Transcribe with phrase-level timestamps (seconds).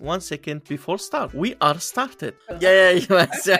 [0.00, 1.32] One second before start.
[1.34, 2.34] We are started.
[2.60, 3.58] Ja, ja, ich weiß, ja.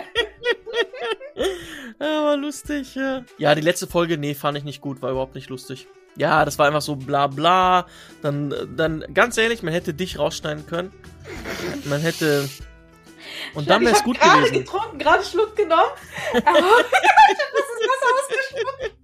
[2.00, 3.25] ja, war lustig, ja.
[3.38, 5.86] Ja, die letzte Folge, nee, fand ich nicht gut, war überhaupt nicht lustig.
[6.17, 7.86] Ja, das war einfach so bla bla.
[8.23, 10.93] Dann, dann, ganz ehrlich, man hätte dich rausschneiden können.
[11.84, 12.48] Man hätte.
[13.55, 14.64] Und dann wäre es gut gerade gewesen.
[14.64, 15.91] getrunken, gerade Schluck genommen.
[16.32, 19.04] Er haut, ich hab das Wasser ausgespuckt.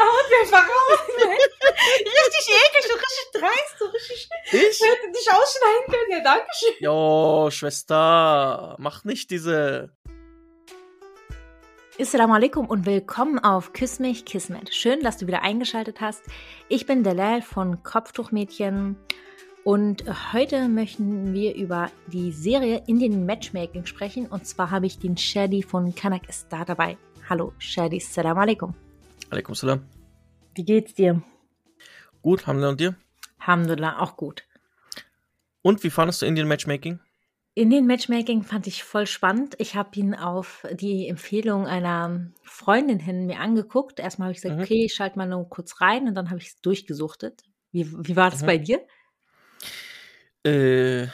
[0.00, 1.00] Haut mir einfach raus.
[1.18, 4.28] Richtig eklig, so richtig dreist, so richtig.
[4.46, 4.54] Ich?
[4.54, 6.10] Ich hätte dich ausschneiden können.
[6.10, 6.74] Ja, danke schön.
[6.80, 9.90] Jo, Schwester, mach nicht diese.
[12.00, 14.74] Assalamu alaikum und willkommen auf Küss mich Kismet.
[14.74, 16.22] Schön, dass du wieder eingeschaltet hast.
[16.68, 18.96] Ich bin Delal von Kopftuchmädchen
[19.64, 25.18] und heute möchten wir über die Serie Indian Matchmaking sprechen und zwar habe ich den
[25.18, 26.96] Shadi von Kanak ist da dabei.
[27.28, 28.74] Hallo Shadi, Assalamu alaikum.
[29.30, 29.99] Alaikum salam.
[30.60, 31.22] Wie geht's dir?
[32.20, 32.94] Gut, Hamza und dir?
[33.38, 34.44] Alhamdulillah, auch gut.
[35.62, 37.00] Und wie fandest du Indian Matchmaking?
[37.54, 39.54] Indian Matchmaking fand ich voll spannend.
[39.56, 44.00] Ich habe ihn auf die Empfehlung einer Freundin hin mir angeguckt.
[44.00, 44.64] Erstmal habe ich gesagt, Mhm.
[44.64, 47.42] okay, ich schalte mal nur kurz rein und dann habe ich es durchgesuchtet.
[47.72, 48.46] Wie, wie war das Mhm.
[48.46, 48.86] bei dir?
[50.44, 51.06] Äh,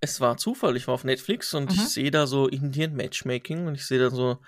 [0.00, 0.76] es war Zufall.
[0.76, 1.74] Ich war auf Netflix und Mhm.
[1.74, 4.38] ich sehe da so Indian Matchmaking und ich sehe da so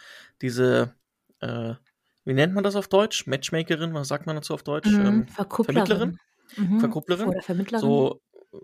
[0.41, 0.95] diese,
[1.41, 1.75] äh,
[2.25, 3.27] wie nennt man das auf Deutsch?
[3.27, 4.91] Matchmakerin, was sagt man dazu auf Deutsch?
[4.91, 5.87] Mhm, Ähm, Verkupplerin.
[5.87, 6.19] Vermittlerin?
[6.57, 6.81] Mhm.
[6.81, 7.29] Verkupplerin?
[7.29, 7.81] Oder Vermittlerin.
[7.81, 8.21] so,
[8.53, 8.57] äh,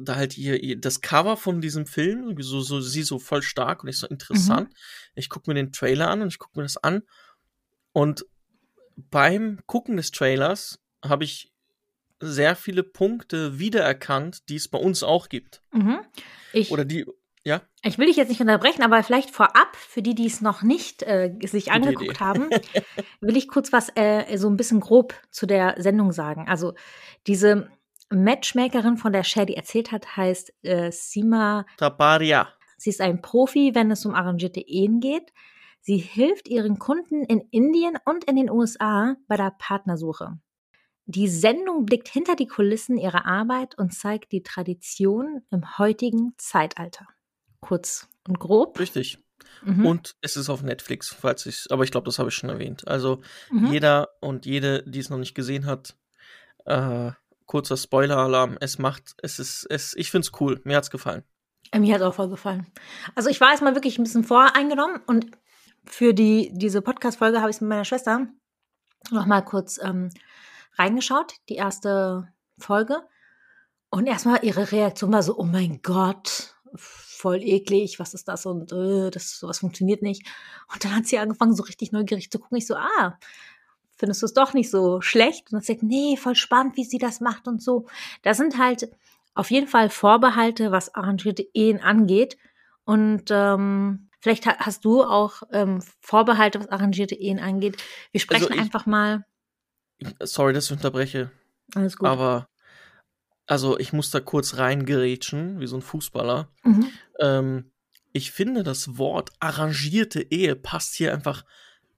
[0.00, 3.82] da halt ihr, ihr das Cover von diesem Film, so, so sie so voll stark
[3.82, 4.12] und ich so Mhm.
[4.12, 4.74] interessant.
[5.14, 7.02] Ich gucke mir den Trailer an und ich gucke mir das an
[7.92, 8.24] und
[8.96, 11.52] beim Gucken des Trailers habe ich
[12.20, 15.62] sehr viele Punkte wiedererkannt, die es bei uns auch gibt.
[15.72, 16.00] Mhm.
[16.52, 17.06] Ich, Oder die,
[17.48, 20.62] ja, ich will dich jetzt nicht unterbrechen, aber vielleicht vorab, für die, die es noch
[20.62, 22.20] nicht äh, sich angeguckt Idee.
[22.20, 22.50] haben,
[23.20, 26.46] will ich kurz was äh, so ein bisschen grob zu der Sendung sagen.
[26.48, 26.74] Also
[27.26, 27.70] diese
[28.10, 32.48] Matchmakerin, von der Shady erzählt hat, heißt äh, Sima Tabaria.
[32.76, 35.32] Sie ist ein Profi, wenn es um arrangierte Ehen geht.
[35.80, 40.38] Sie hilft ihren Kunden in Indien und in den USA bei der Partnersuche.
[41.06, 47.06] Die Sendung blickt hinter die Kulissen ihrer Arbeit und zeigt die Tradition im heutigen Zeitalter.
[47.60, 48.78] Kurz und grob.
[48.78, 49.18] Richtig.
[49.62, 49.86] Mhm.
[49.86, 52.86] Und es ist auf Netflix, falls ich, aber ich glaube, das habe ich schon erwähnt.
[52.86, 53.20] Also
[53.50, 53.72] Mhm.
[53.72, 55.96] jeder und jede, die es noch nicht gesehen hat,
[56.66, 57.10] äh,
[57.46, 58.58] kurzer Spoiler-Alarm.
[58.60, 60.60] Es macht, es ist, es, ich finde es cool.
[60.64, 61.24] Mir hat's gefallen.
[61.72, 62.66] Äh, Mir hat es auch voll gefallen.
[63.14, 65.26] Also ich war erstmal wirklich ein bisschen voreingenommen und
[65.86, 68.26] für die, diese Podcast-Folge habe ich es mit meiner Schwester
[69.10, 70.10] noch mal kurz ähm,
[70.76, 73.00] reingeschaut, die erste Folge.
[73.90, 76.54] Und erstmal ihre Reaktion war so, oh mein Gott,
[77.18, 80.26] voll eklig, was ist das und äh, das sowas funktioniert nicht.
[80.72, 82.58] Und dann hat sie angefangen, so richtig neugierig zu gucken.
[82.58, 83.18] Ich so, ah,
[83.96, 85.46] findest du es doch nicht so schlecht?
[85.46, 87.86] Und dann gesagt, nee, voll spannend, wie sie das macht und so.
[88.22, 88.90] Das sind halt
[89.34, 92.36] auf jeden Fall Vorbehalte, was arrangierte Ehen angeht.
[92.84, 97.76] Und ähm, vielleicht ha hast du auch ähm, Vorbehalte, was arrangierte Ehen angeht.
[98.12, 99.24] Wir sprechen Also ich- einfach mal.
[100.22, 101.30] Sorry, dass ich unterbreche,
[101.74, 102.08] Alles gut.
[102.08, 102.48] aber
[103.48, 106.48] also ich muss da kurz reingerätschen, wie so ein Fußballer.
[106.62, 106.88] mhm.
[107.18, 107.72] Ähm,
[108.12, 111.44] ich finde, das Wort arrangierte Ehe passt hier einfach,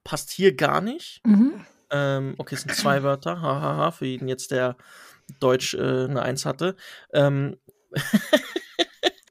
[0.05, 1.21] passt hier gar nicht.
[1.25, 1.65] Mhm.
[1.91, 4.77] Ähm, okay, es sind zwei Wörter, hahaha, für jeden jetzt, der
[5.39, 6.77] Deutsch äh, eine Eins hatte.
[7.13, 7.57] Ähm,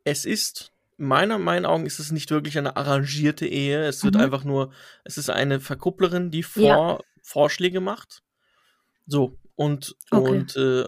[0.03, 3.85] es ist, meiner meinen Augen ist es nicht wirklich eine arrangierte Ehe.
[3.85, 4.21] Es wird Mhm.
[4.21, 4.71] einfach nur,
[5.03, 6.99] es ist eine Verkupplerin, die vor, Ja.
[7.21, 8.23] Vorschläge macht.
[9.05, 10.29] So, und, Okay.
[10.29, 10.85] und äh,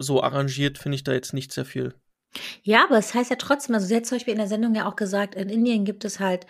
[0.00, 1.94] so arrangiert finde ich da jetzt nicht sehr viel.
[2.62, 4.86] Ja, aber es heißt ja trotzdem, also sie hat zum Beispiel in der Sendung ja
[4.88, 6.46] auch gesagt, in Indien gibt es halt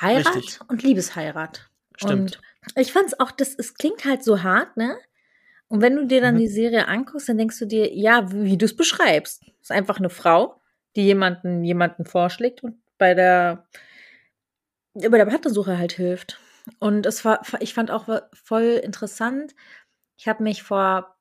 [0.00, 0.60] Heirat Richtig.
[0.68, 1.68] und Liebesheirat.
[1.96, 2.40] Stimmt.
[2.74, 4.96] Und ich fand es auch, das, es klingt halt so hart, ne?
[5.68, 6.38] Und wenn du dir dann Mhm.
[6.40, 9.42] die Serie anguckst, dann denkst du dir, ja, wie du es beschreibst.
[9.60, 10.60] Es ist einfach eine Frau,
[10.96, 13.66] die jemanden, jemanden vorschlägt und bei der,
[14.94, 16.40] bei der Partnersuche halt hilft.
[16.78, 19.54] Und es war, ich fand auch voll interessant.
[20.16, 21.16] Ich habe mich vor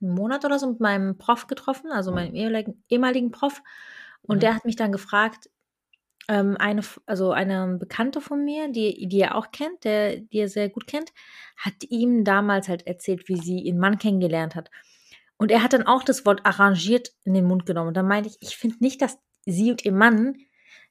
[0.00, 3.62] einem Monat oder so mit meinem Prof getroffen, also meinem ehemaligen, ehemaligen Prof.
[4.22, 4.40] Und Mhm.
[4.40, 5.50] der hat mich dann gefragt,
[6.28, 10.48] ähm, eine, also eine Bekannte von mir, die, die er auch kennt, der, die er
[10.48, 11.10] sehr gut kennt,
[11.56, 14.70] hat ihm damals halt erzählt, wie sie ihren Mann kennengelernt hat.
[15.38, 17.88] Und er hat dann auch das Wort arrangiert in den Mund genommen.
[17.88, 20.36] Und dann meinte ich, ich finde nicht, dass sie und ihr Mann,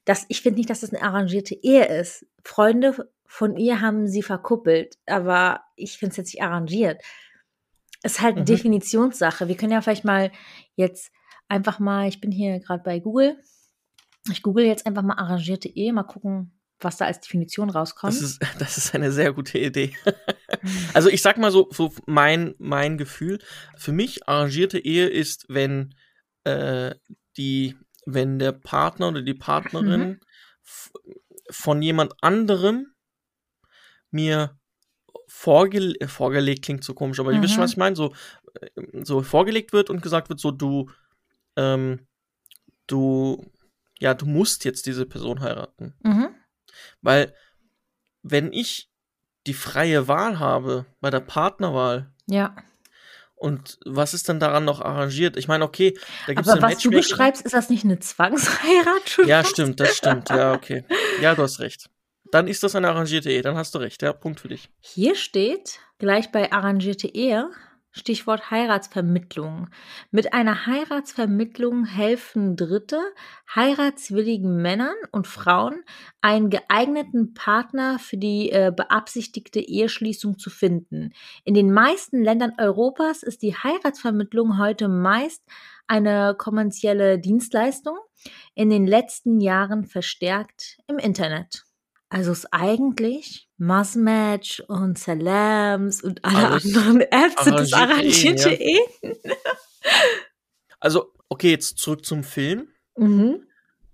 [0.04, 2.26] dass, ich finde nicht, dass das eine arrangierte Ehe ist.
[2.42, 7.02] Freunde von ihr haben sie verkuppelt, aber ich finde es jetzt nicht arrangiert.
[8.02, 8.46] Es ist halt eine Mhm.
[8.46, 9.48] Definitionssache.
[9.48, 10.30] Wir können ja vielleicht mal
[10.76, 11.10] jetzt
[11.48, 13.36] einfach mal, ich bin hier gerade bei Google,
[14.30, 18.12] ich google jetzt einfach mal arrangierte Ehe, mal gucken, was da als Definition rauskommt.
[18.14, 19.96] Das ist, das ist eine sehr gute Idee.
[20.94, 23.38] also ich sag mal so, so mein, mein Gefühl,
[23.76, 25.94] für mich arrangierte Ehe ist, wenn
[26.44, 26.94] äh,
[27.36, 27.76] die
[28.10, 30.20] wenn der Partner oder die Partnerin Mhm.
[31.50, 32.94] von jemand anderem
[34.10, 34.58] mir
[35.26, 37.64] vorge vorgelegt klingt so komisch, aber ihr wisst schon, Mhm.
[37.64, 38.14] was ich meine, so,
[38.60, 38.68] äh,
[39.04, 40.90] so vorgelegt wird und gesagt wird, so du,
[41.56, 42.06] ähm,
[42.86, 43.44] du,
[43.98, 45.94] ja, du musst jetzt diese Person heiraten.
[46.02, 46.28] Mhm.
[47.02, 47.34] Weil,
[48.22, 48.90] wenn ich
[49.46, 52.54] die freie Wahl habe bei der Partnerwahl, Ja.
[53.34, 55.36] und was ist denn daran noch arrangiert?
[55.36, 55.96] Ich meine, okay,
[56.26, 59.26] da gibt es Aber was du beschreibst, ist das nicht eine Zwangsheirat schon?
[59.28, 60.28] Ja, stimmt, das stimmt.
[60.30, 60.84] Ja, okay.
[61.20, 61.88] Ja, du hast recht.
[62.30, 64.02] Dann ist das eine arrangierte Ehe, dann hast du recht.
[64.02, 64.68] Ja, Punkt für dich.
[64.80, 67.50] Hier steht gleich bei arrangierte Ehe
[67.98, 69.68] Stichwort Heiratsvermittlung.
[70.10, 73.00] Mit einer Heiratsvermittlung helfen Dritte
[73.54, 75.82] heiratswilligen Männern und Frauen,
[76.20, 81.12] einen geeigneten Partner für die äh, beabsichtigte Eheschließung zu finden.
[81.44, 85.42] In den meisten Ländern Europas ist die Heiratsvermittlung heute meist
[85.86, 87.96] eine kommerzielle Dienstleistung,
[88.54, 91.67] in den letzten Jahren verstärkt im Internet.
[92.10, 98.54] Also ist eigentlich Massmatch und Salams und alle Alles anderen Apps sind das arrangierte arrangierte
[98.54, 99.16] Ehen.
[100.80, 102.68] Also, okay, jetzt zurück zum Film.
[102.96, 103.46] Mhm.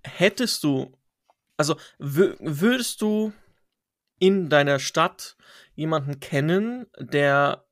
[0.03, 0.95] Hättest du,
[1.57, 3.33] also wü- würdest du
[4.19, 5.35] in deiner Stadt
[5.75, 7.65] jemanden kennen, der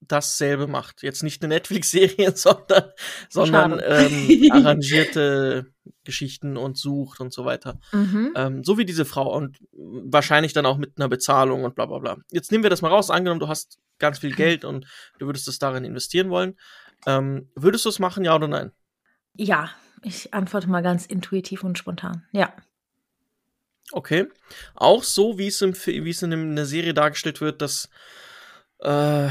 [0.00, 1.02] dasselbe macht?
[1.02, 2.92] Jetzt nicht eine Netflix-Serie, sondern,
[3.28, 5.66] sondern ähm, arrangierte
[6.04, 7.80] Geschichten und sucht und so weiter.
[7.92, 8.32] Mhm.
[8.36, 11.98] Ähm, so wie diese Frau und wahrscheinlich dann auch mit einer Bezahlung und bla bla
[11.98, 12.16] bla.
[12.30, 13.10] Jetzt nehmen wir das mal raus.
[13.10, 14.86] Angenommen, du hast ganz viel Geld und
[15.18, 16.56] du würdest es darin investieren wollen.
[17.06, 18.72] Ähm, würdest du es machen, ja oder nein?
[19.34, 19.70] Ja,
[20.02, 22.24] ich antworte mal ganz intuitiv und spontan.
[22.32, 22.52] Ja.
[23.92, 24.28] Okay.
[24.74, 27.62] Auch so, wie es, im, Fi- wie es in, dem- in der Serie dargestellt wird,
[27.62, 27.88] dass,
[28.80, 29.28] äh,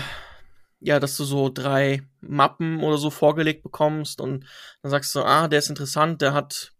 [0.79, 4.45] ja, dass du so drei Mappen oder so vorgelegt bekommst und
[4.81, 6.74] dann sagst du, ah, der ist interessant, der hat,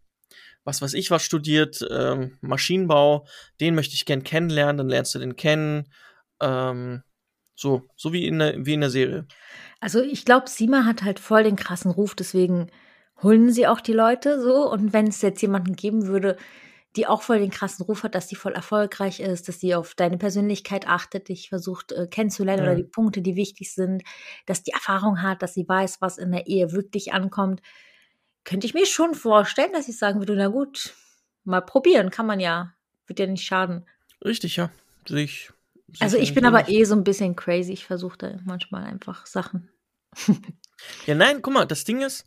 [0.64, 3.26] was weiß ich, was studiert, ähm, Maschinenbau,
[3.60, 5.92] den möchte ich gern kennenlernen, dann lernst du den kennen.
[6.40, 7.02] Ähm,
[7.56, 9.26] so, so wie in der, wie in der Serie.
[9.80, 12.70] Also ich glaube, Sima hat halt voll den krassen Ruf, deswegen
[13.22, 14.70] holen sie auch die Leute so.
[14.70, 16.36] Und wenn es jetzt jemanden geben würde,
[16.98, 19.94] die auch voll den krassen Ruf hat, dass die voll erfolgreich ist, dass die auf
[19.94, 22.78] deine Persönlichkeit achtet, dich versucht äh, kennenzulernen oder Mhm.
[22.78, 24.02] die Punkte, die wichtig sind,
[24.46, 27.62] dass die Erfahrung hat, dass sie weiß, was in der Ehe wirklich ankommt,
[28.44, 30.94] könnte ich mir schon vorstellen, dass ich sagen würde, na gut,
[31.44, 32.74] mal probieren, kann man ja,
[33.06, 33.86] wird ja nicht schaden.
[34.24, 34.70] Richtig, ja.
[35.06, 35.50] Sehe ich.
[36.00, 39.70] Also ich bin aber eh so ein bisschen crazy, ich versuche da manchmal einfach Sachen.
[41.06, 42.24] Ja, nein, guck mal, das Ding ist,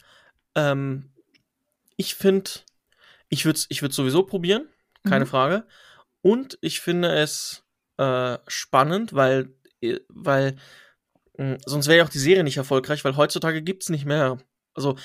[0.56, 1.12] ähm,
[1.98, 2.50] ich finde,
[3.32, 4.68] ich würde es ich würd's sowieso probieren,
[5.04, 5.30] keine Mhm.
[5.30, 5.66] Frage.
[6.22, 7.64] Und ich finde es
[7.98, 10.58] äh, spannend, weil, äh, weil
[11.38, 14.38] mh, sonst wäre ja auch die Serie nicht erfolgreich, weil heutzutage gibt es nicht mehr.
[14.74, 14.96] Also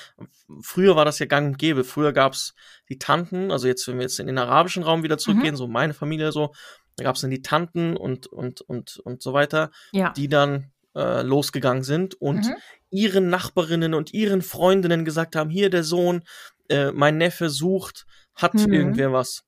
[0.61, 1.83] früher war das ja gang und gäbe.
[1.83, 2.53] Früher gab es
[2.89, 5.93] die Tanten, also jetzt, wenn wir jetzt in den arabischen Raum wieder zurückgehen, so meine
[5.93, 6.53] Familie so,
[6.95, 10.11] da gab es dann die Tanten und, und, und, und so weiter, Ja.
[10.13, 12.55] die dann äh, losgegangen sind und Mhm.
[12.89, 16.23] ihren Nachbarinnen und ihren Freundinnen gesagt haben, hier der Sohn,
[16.69, 18.05] äh, mein Neffe sucht,
[18.35, 18.73] hat Mhm.
[18.73, 19.43] irgendwer was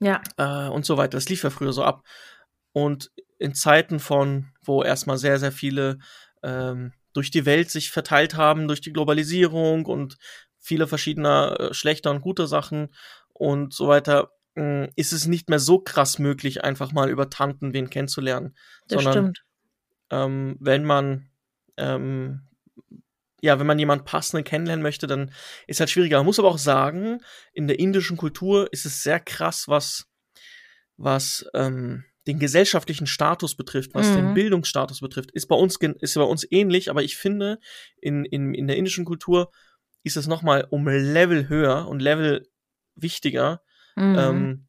[0.00, 0.20] Ja.
[0.36, 1.16] äh, und so weiter.
[1.16, 2.04] Das lief ja früher so ab.
[2.72, 5.98] Und in Zeiten von, wo erstmal sehr, sehr viele
[6.42, 10.16] ähm, durch die Welt sich verteilt haben, durch die Globalisierung und
[10.58, 12.92] viele verschiedener äh, schlechter und guter Sachen
[13.32, 17.72] und so weiter, mh, ist es nicht mehr so krass möglich, einfach mal über Tanten
[17.72, 18.56] wen kennenzulernen.
[18.88, 19.44] Das sondern stimmt.
[20.10, 21.28] ähm, wenn man
[21.76, 22.42] ähm,
[23.44, 25.30] ja, wenn man jemanden passenden kennenlernen möchte, dann
[25.66, 26.16] ist halt schwieriger.
[26.16, 27.20] Man muss aber auch sagen,
[27.52, 30.06] in der indischen Kultur ist es sehr krass, was,
[30.96, 34.14] was ähm, den gesellschaftlichen Status betrifft, was Mhm.
[34.14, 35.30] den Bildungsstatus betrifft.
[35.32, 37.58] Ist bei uns ist bei uns ähnlich, aber ich finde,
[38.00, 39.50] in, in, in der indischen Kultur
[40.04, 42.48] ist es noch mal um Level höher und Level
[42.94, 43.60] wichtiger,
[43.94, 44.14] Mhm.
[44.16, 44.68] ähm,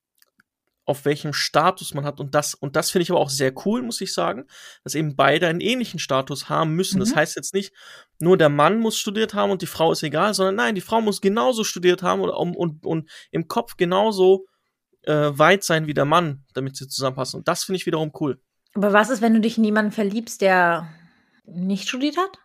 [0.85, 2.19] auf welchem Status man hat.
[2.19, 4.45] Und das, und das finde ich aber auch sehr cool, muss ich sagen,
[4.83, 6.99] dass eben beide einen ähnlichen Status haben müssen.
[6.99, 7.15] Das Mhm.
[7.15, 7.73] heißt jetzt nicht,
[8.19, 11.01] nur der Mann muss studiert haben und die Frau ist egal, sondern nein, die Frau
[11.01, 14.45] muss genauso studiert haben und, und, und, im Kopf genauso
[15.03, 17.39] äh, weit sein wie der Mann, damit sie zusammenpassen.
[17.39, 18.39] Und das finde ich wiederum cool.
[18.73, 20.89] Aber was ist, wenn du dich in jemanden verliebst, der
[21.45, 22.39] nicht studiert hat?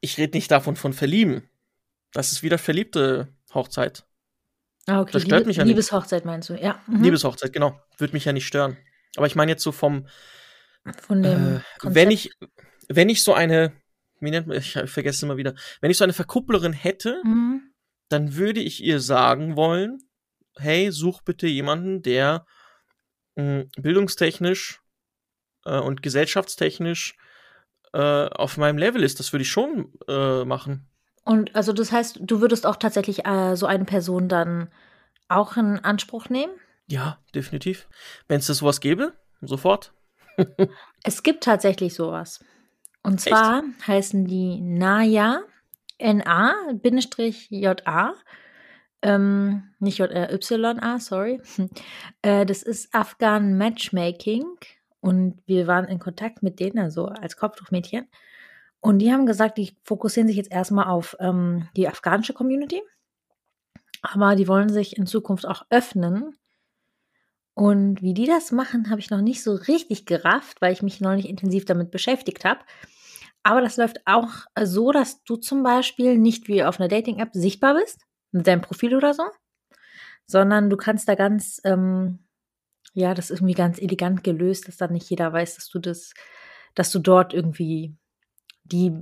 [0.00, 1.48] Ich rede nicht davon von verlieben.
[2.12, 4.04] Das ist wieder verliebte Hochzeit.
[4.86, 5.12] Ah, okay.
[5.12, 5.72] Das stört mich ja nicht.
[5.72, 6.80] Liebeshochzeit meinst du, ja.
[6.86, 7.02] Mhm.
[7.02, 7.78] Liebeshochzeit, genau.
[7.98, 8.76] Würde mich ja nicht stören.
[9.16, 10.06] Aber ich meine jetzt so vom,
[11.02, 12.30] Von dem Äh, wenn ich,
[12.88, 13.72] wenn ich so eine,
[14.20, 17.20] wie nennt man, ich, ich vergesse es immer wieder, wenn ich so eine Verkupplerin hätte,
[17.24, 17.72] Mhm.
[18.08, 19.98] dann würde ich ihr sagen wollen,
[20.56, 22.46] hey, such bitte jemanden, der
[23.36, 24.80] mh, bildungstechnisch
[25.64, 27.16] äh, und gesellschaftstechnisch
[27.92, 29.18] äh, auf meinem Level ist.
[29.20, 30.88] Das würde ich schon äh, machen.
[31.24, 34.70] Und also das heißt, du würdest auch tatsächlich äh, so eine Person dann
[35.28, 36.52] auch in Anspruch nehmen?
[36.86, 37.86] Ja, definitiv.
[38.28, 39.92] Wenn es das sowas gäbe, sofort.
[41.04, 42.42] Es gibt tatsächlich sowas.
[43.08, 45.40] Und zwar heißen die Naya,
[45.96, 46.74] N-A-J-A,
[49.00, 51.40] ähm, nicht J-Y-A, sorry.
[52.22, 54.44] Äh, das ist Afghan Matchmaking
[55.00, 58.08] und wir waren in Kontakt mit denen, also als Kopftuchmädchen.
[58.80, 62.82] Und die haben gesagt, die fokussieren sich jetzt erstmal auf ähm, die afghanische Community,
[64.02, 66.36] aber die wollen sich in Zukunft auch öffnen.
[67.54, 71.00] Und wie die das machen, habe ich noch nicht so richtig gerafft, weil ich mich
[71.00, 72.60] noch nicht intensiv damit beschäftigt habe.
[73.48, 74.28] Aber das läuft auch
[74.62, 77.98] so, dass du zum Beispiel nicht wie auf einer Dating-App sichtbar bist,
[78.30, 79.22] mit deinem Profil oder so,
[80.26, 82.18] sondern du kannst da ganz, ähm,
[82.92, 86.12] ja, das ist irgendwie ganz elegant gelöst, dass dann nicht jeder weiß, dass du das,
[86.74, 87.96] dass du dort irgendwie
[88.64, 88.92] die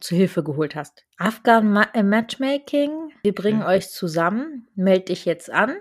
[0.00, 1.06] zu Hilfe geholt hast.
[1.18, 3.66] Afghan Ma äh, Matchmaking, wir bringen Mhm.
[3.66, 5.76] euch zusammen, meld dich jetzt an,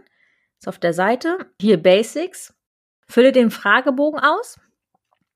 [0.60, 2.54] ist auf der Seite, hier Basics,
[3.08, 4.60] fülle den Fragebogen aus.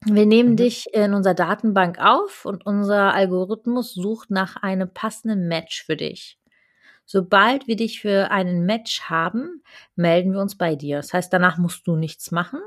[0.10, 0.56] Wir nehmen Mhm.
[0.56, 6.40] dich in unserer Datenbank auf und unser Algorithmus sucht nach einem passenden Match für dich.
[7.06, 9.64] Sobald wir dich für einen Match haben,
[9.96, 10.98] melden wir uns bei dir.
[10.98, 12.60] Das heißt, danach musst du nichts machen.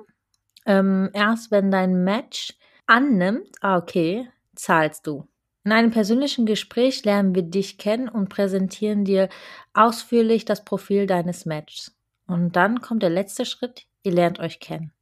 [0.66, 2.54] Ähm, erst wenn dein Match
[2.87, 5.26] annimmt, ah, okay, zahlst du.
[5.64, 9.28] In einem persönlichen Gespräch lernen wir dich kennen und präsentieren dir
[9.75, 11.97] ausführlich das Profil deines Matches.
[12.26, 14.92] Und dann kommt der letzte Schritt, ihr lernt euch kennen.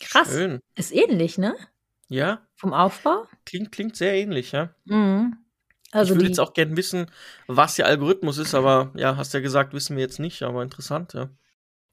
[0.00, 0.30] Krass.
[0.30, 0.60] Schön.
[0.76, 1.56] Ist ähnlich, ne?
[2.08, 3.26] Ja, Vom Aufbau.
[3.44, 4.74] klingt, klingt sehr ähnlich, ja.
[4.86, 5.36] Mhm.
[5.90, 7.10] Also ich würde jetzt auch gern wissen,
[7.46, 11.14] was ihr Algorithmus ist, aber ja, hast ja gesagt, wissen wir jetzt nicht, aber interessant,
[11.14, 11.30] ja.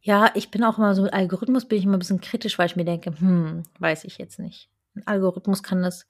[0.02, 2.68] ja, ich bin auch immer so mit Algorithmus bin ich immer ein bisschen kritisch, weil
[2.68, 4.70] ich mir denke, hm, weiß ich jetzt nicht.
[4.96, 6.08] Ein Algorithmus kann das.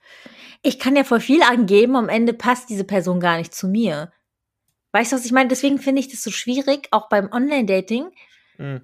[0.62, 4.12] Ich kann ja voll viel angeben, am Ende passt diese Person gar nicht zu mir.
[4.92, 5.50] Weißt du, was ich meine?
[5.50, 8.12] Deswegen finde ich das so schwierig, auch beim Online-Dating.
[8.58, 8.82] Mhm.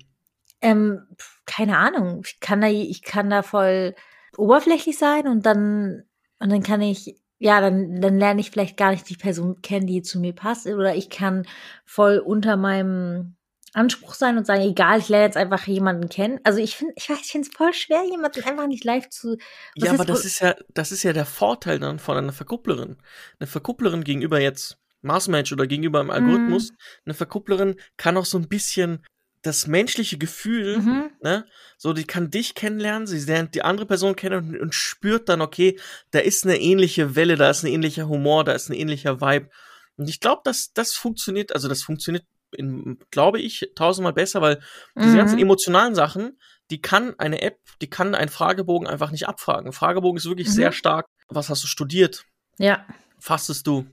[0.62, 1.08] Ähm,
[1.46, 2.22] keine Ahnung.
[2.26, 3.96] Ich kann da, ich kann da voll
[4.38, 6.04] oberflächlich sein und dann,
[6.40, 9.88] und dann kann ich, ja, dann, dann lerne ich vielleicht gar nicht die Person kennen,
[9.88, 10.68] die zu mir passt.
[10.68, 11.46] Oder ich kann
[11.86, 13.36] voll unter meinem
[13.74, 16.40] Anspruch sein und sagen, egal, ich lerne jetzt einfach jemanden kennen.
[16.44, 19.38] Also ich finde, ich weiß, ich finde es voll schwer, jemanden einfach nicht live zu.
[19.76, 22.98] Ja, aber das ist ja, das ist ja der Vorteil dann von einer Verkupplerin.
[23.40, 26.74] Eine Verkupplerin gegenüber jetzt Marsmatch oder gegenüber einem Algorithmus,
[27.06, 29.04] eine Verkupplerin kann auch so ein bisschen
[29.42, 31.10] das menschliche Gefühl, Mhm.
[31.22, 31.46] ne,
[31.78, 35.42] so die kann dich kennenlernen, sie lernt die andere Person kennen und, und spürt dann,
[35.42, 35.80] okay,
[36.12, 39.50] da ist eine ähnliche Welle, da ist ein ähnlicher Humor, da ist ein ähnlicher Vibe.
[39.98, 44.62] Und ich glaube, dass das funktioniert, also das funktioniert, in, glaube ich, tausendmal besser, weil
[44.96, 45.44] diese ganzen Mhm.
[45.44, 46.38] emotionalen Sachen,
[46.70, 49.68] die kann eine App, die kann ein Fragebogen einfach nicht abfragen.
[49.68, 50.54] Ein Fragebogen ist wirklich Mhm.
[50.54, 51.06] sehr stark.
[51.30, 52.26] Was hast du studiert?
[52.58, 52.86] Ja.
[53.20, 53.88] Fastest du?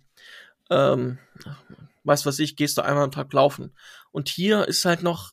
[0.71, 1.19] Ähm,
[2.05, 3.75] weißt was ich, gehst du einmal am Tag laufen.
[4.11, 5.31] Und hier ist halt noch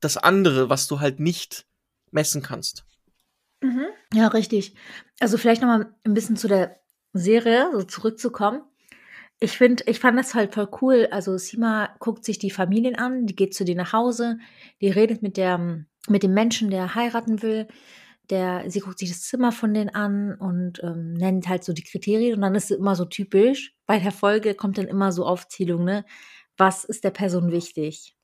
[0.00, 1.66] das andere, was du halt nicht
[2.10, 2.84] messen kannst.
[3.62, 3.86] Mhm.
[4.12, 4.74] Ja, richtig.
[5.20, 6.80] Also vielleicht noch mal ein bisschen zu der
[7.12, 8.62] Serie, so zurückzukommen.
[9.38, 11.08] Ich finde, ich fand das halt voll cool.
[11.10, 14.38] Also Sima guckt sich die Familien an, die geht zu denen nach Hause,
[14.80, 17.68] die redet mit der, mit dem Menschen, der heiraten will.
[18.30, 21.84] Der, sie guckt sich das Zimmer von denen an und ähm, nennt halt so die
[21.84, 23.74] Kriterien und dann ist es immer so typisch.
[23.86, 26.04] Bei der Folge kommt dann immer so Aufzählung, ne?
[26.56, 28.15] Was ist der Person wichtig?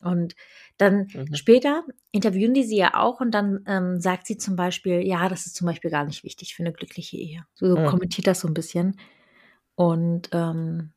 [0.00, 0.34] Und
[0.76, 1.34] dann Mhm.
[1.34, 5.46] später interviewen die sie ja auch und dann ähm, sagt sie zum Beispiel, ja, das
[5.46, 7.46] ist zum Beispiel gar nicht wichtig für eine glückliche Ehe.
[7.54, 7.84] So Mhm.
[7.86, 8.98] kommentiert das so ein bisschen.
[9.76, 10.92] Und, ähm,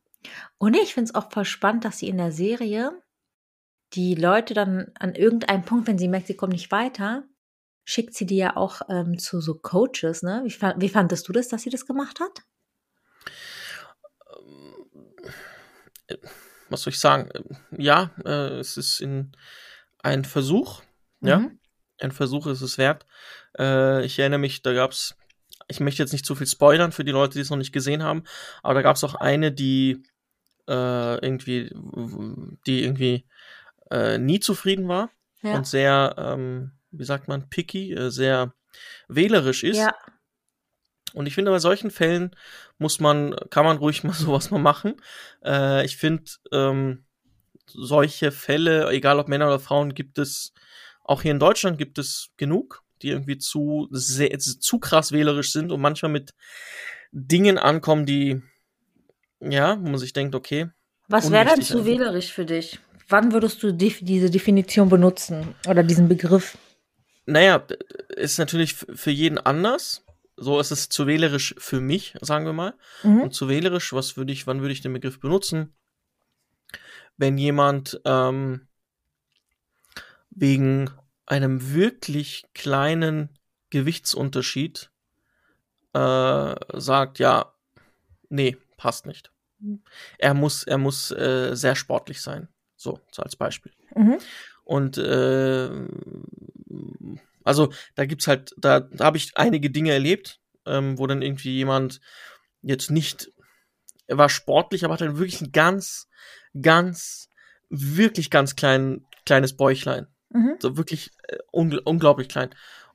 [0.58, 2.92] und ich finde es auch voll spannend, dass sie in der Serie
[3.94, 7.24] die Leute dann an irgendeinem Punkt, wenn sie merkt, sie kommen nicht weiter,
[7.84, 10.42] schickt sie die ja auch ähm, zu so Coaches, ne?
[10.44, 12.42] Wie, wie fandest du das, dass sie das gemacht hat?
[16.70, 17.30] Was soll ich sagen?
[17.76, 19.32] Ja, äh, es ist in
[20.02, 20.82] ein Versuch.
[21.20, 21.58] Ja, Mhm.
[22.00, 23.06] ein Versuch ist es wert.
[23.58, 25.16] Äh, ich erinnere mich, da gab's,
[25.66, 28.02] ich möchte jetzt nicht zu viel spoilern für die Leute, die es noch nicht gesehen
[28.02, 28.22] haben,
[28.62, 30.02] aber da gab's auch eine, die
[30.68, 31.70] äh, irgendwie,
[32.66, 33.26] die irgendwie
[33.90, 35.10] äh, nie zufrieden war
[35.42, 35.54] Ja.
[35.56, 38.52] und sehr, ähm, wie sagt man, picky, äh, sehr
[39.08, 39.78] wählerisch ist.
[39.78, 39.94] ja.
[41.14, 42.36] Und ich finde, bei solchen Fällen
[42.78, 44.96] muss man, kann man ruhig mal sowas mal machen.
[45.44, 47.04] Äh, ich finde, ähm,
[47.66, 50.52] solche Fälle, egal ob Männer oder Frauen, gibt es,
[51.04, 55.70] auch hier in Deutschland gibt es genug, die irgendwie zu, sehr, zu krass wählerisch sind
[55.70, 56.34] und manchmal mit
[57.12, 58.42] Dingen ankommen, die,
[59.40, 60.68] ja, wo man sich denkt, okay,
[61.08, 61.86] Was wäre dann zu einfach.
[61.86, 62.78] wählerisch für dich?
[63.08, 66.58] Wann würdest du diese Definition benutzen oder diesen Begriff?
[67.28, 67.62] naja,
[68.16, 70.04] ist natürlich für jeden anders.
[70.38, 72.74] So ist es zu wählerisch für mich, sagen wir mal.
[73.02, 73.22] Mhm.
[73.22, 75.74] Und zu wählerisch, was würde ich, wann würde ich den Begriff benutzen?
[77.16, 78.68] Wenn jemand ähm,
[80.30, 80.90] wegen
[81.26, 83.30] einem wirklich kleinen
[83.70, 84.90] Gewichtsunterschied
[85.92, 87.52] äh, sagt, ja,
[88.28, 89.32] nee, passt nicht.
[90.18, 92.48] Er muss, er muss äh, sehr sportlich sein.
[92.76, 93.72] So, so als Beispiel.
[93.96, 94.18] Mhm.
[94.62, 95.68] Und äh,
[97.48, 101.56] also da gibt's halt, da, da habe ich einige Dinge erlebt, ähm, wo dann irgendwie
[101.56, 102.00] jemand
[102.62, 103.32] jetzt nicht,
[104.06, 106.08] er war sportlich, aber hat dann wirklich ein ganz,
[106.60, 107.28] ganz,
[107.70, 110.06] wirklich ganz klein, kleines Bäuchlein.
[110.30, 110.56] Mhm.
[110.60, 112.50] So wirklich äh, ungl unglaublich klein.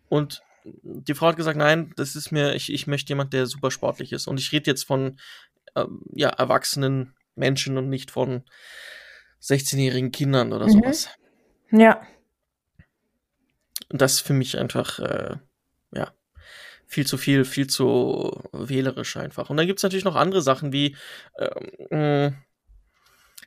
[0.10, 3.72] Und die Frau hat gesagt, nein, das ist mir, ich, ich möchte jemand, der super
[3.72, 4.28] sportlich ist.
[4.28, 5.20] Und ich rede jetzt von
[5.76, 8.44] ähm, ja, erwachsenen Menschen und nicht von
[9.42, 10.72] 16-jährigen Kindern oder Mhm.
[10.72, 11.10] sowas.
[11.72, 12.06] Ja.
[13.94, 15.36] Und das ist für mich einfach, äh,
[15.94, 16.12] ja,
[16.88, 19.50] viel zu viel, viel zu wählerisch einfach.
[19.50, 20.98] Und dann gibt's natürlich noch andere Sachen wie
[21.40, 22.34] ähm, mh,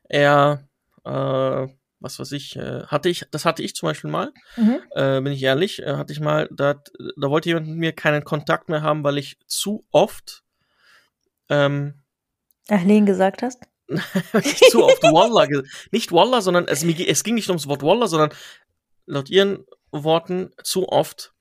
[0.09, 0.69] er,
[1.05, 1.67] äh,
[2.01, 4.79] was weiß ich, äh, hatte ich, das hatte ich zum Beispiel mal, Mhm.
[4.95, 6.75] äh, bin ich ehrlich, äh, hatte ich mal, da,
[7.17, 10.45] da wollte jemand mit mir keinen Kontakt mehr haben, weil ich zu oft
[11.49, 11.95] ähm,
[12.69, 13.63] Ahlin gesagt hast.
[13.89, 15.63] nicht zu oft Wallah, ge-
[15.93, 18.31] nicht Wallah, sondern es, mir, ge- es ging nicht ums Wort Wallah, sondern
[19.07, 21.33] laut ihren Worten zu oft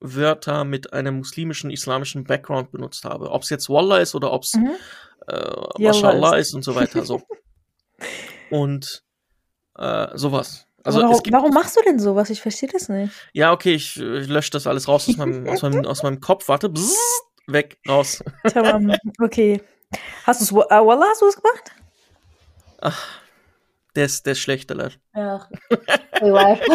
[0.00, 3.30] Wörter mit einem muslimischen, islamischen Background benutzt habe.
[3.30, 4.72] Ob es jetzt Wallah ist oder ob es Mhm.
[5.28, 6.54] äh, Mashallah ist.
[6.54, 7.04] und so weiter.
[7.04, 7.22] So.
[8.50, 9.02] und
[9.78, 10.66] äh, sowas.
[10.82, 12.28] Also warum, es gibt, warum machst du denn sowas?
[12.28, 13.12] Ich verstehe das nicht.
[13.32, 16.46] ja, okay, ich, ich lösche das alles raus aus meinem, aus meinem, aus meinem Kopf.
[16.48, 16.98] Warte, bzzzt,
[17.46, 18.22] weg, raus.
[19.22, 19.62] Okay.
[20.24, 21.72] Hast du es, äh, Wallah, hast du es gemacht?
[22.82, 23.08] Ach,
[23.96, 24.90] der ist, der ist schlecht, Alter.
[25.14, 25.48] Ja.
[26.20, 26.60] Egal.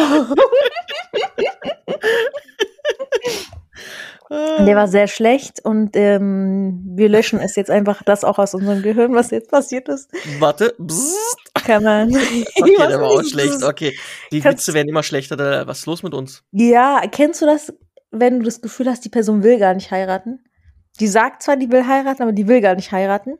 [4.60, 8.80] Der war sehr schlecht und ähm, wir löschen es jetzt einfach das auch aus unserem
[8.80, 10.08] Gehirn, was jetzt passiert ist.
[10.38, 11.50] Warte, bzzzt.
[11.66, 12.10] Kann man.
[12.14, 13.54] Okay, der war auch schlecht.
[13.54, 13.98] das- Okay,
[14.30, 15.66] die Kannst- Witze werden immer schlechter.
[15.66, 16.44] Was ist los mit uns?
[16.52, 17.72] Ja, kennst du das,
[18.12, 20.44] wenn du das Gefühl hast, die Person will gar nicht heiraten?
[21.00, 23.36] Die sagt zwar, die will heiraten, aber die will gar nicht heiraten.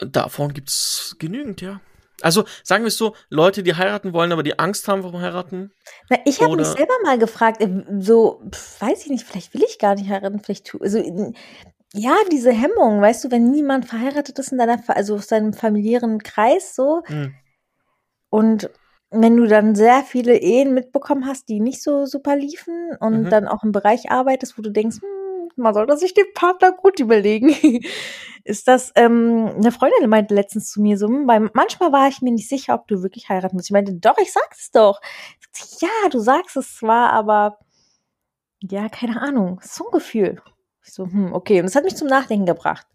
[0.00, 1.80] Davon gibt's genügend, ja.
[2.20, 5.72] Also, sagen wir es so, Leute, die heiraten wollen, aber die Angst haben vom Heiraten.
[6.10, 8.42] Na, ich habe mich selber mal gefragt, äh, so,
[8.80, 10.98] weiß ich nicht, vielleicht will ich gar nicht heiraten, vielleicht tu, also,
[11.94, 16.22] ja, diese Hemmung, weißt du, wenn niemand verheiratet ist in deiner, also aus deinem familiären
[16.22, 17.32] Kreis, so, Hm.
[18.30, 18.70] und
[19.10, 23.30] wenn du dann sehr viele Ehen mitbekommen hast, die nicht so super liefen und Mhm.
[23.30, 25.08] dann auch im Bereich arbeitest, wo du denkst, hm,
[25.58, 27.50] man sollte sich den Partner gut überlegen,
[28.44, 32.22] ist das, ähm, eine Freundin meinte letztens zu mir so, hm, weil manchmal war ich
[32.22, 33.68] mir nicht sicher, ob du wirklich heiraten musst.
[33.68, 35.00] Ich meinte, doch, ich sag's doch.
[35.80, 37.58] Ja, du sagst es zwar, aber
[38.60, 40.42] ja, keine Ahnung, so ein Gefühl.
[40.84, 42.86] Ich so, hm, okay, und das hat mich zum Nachdenken gebracht.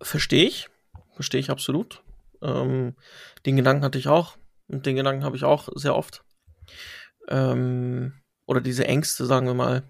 [0.00, 0.68] Verstehe ich.
[1.14, 2.02] Verstehe ich absolut.
[2.42, 2.94] Ähm,
[3.46, 4.36] den Gedanken hatte ich auch.
[4.68, 6.24] Und den Gedanken habe ich auch sehr oft.
[7.28, 8.14] Ähm,
[8.46, 9.82] oder diese Ängste, sagen wir mal.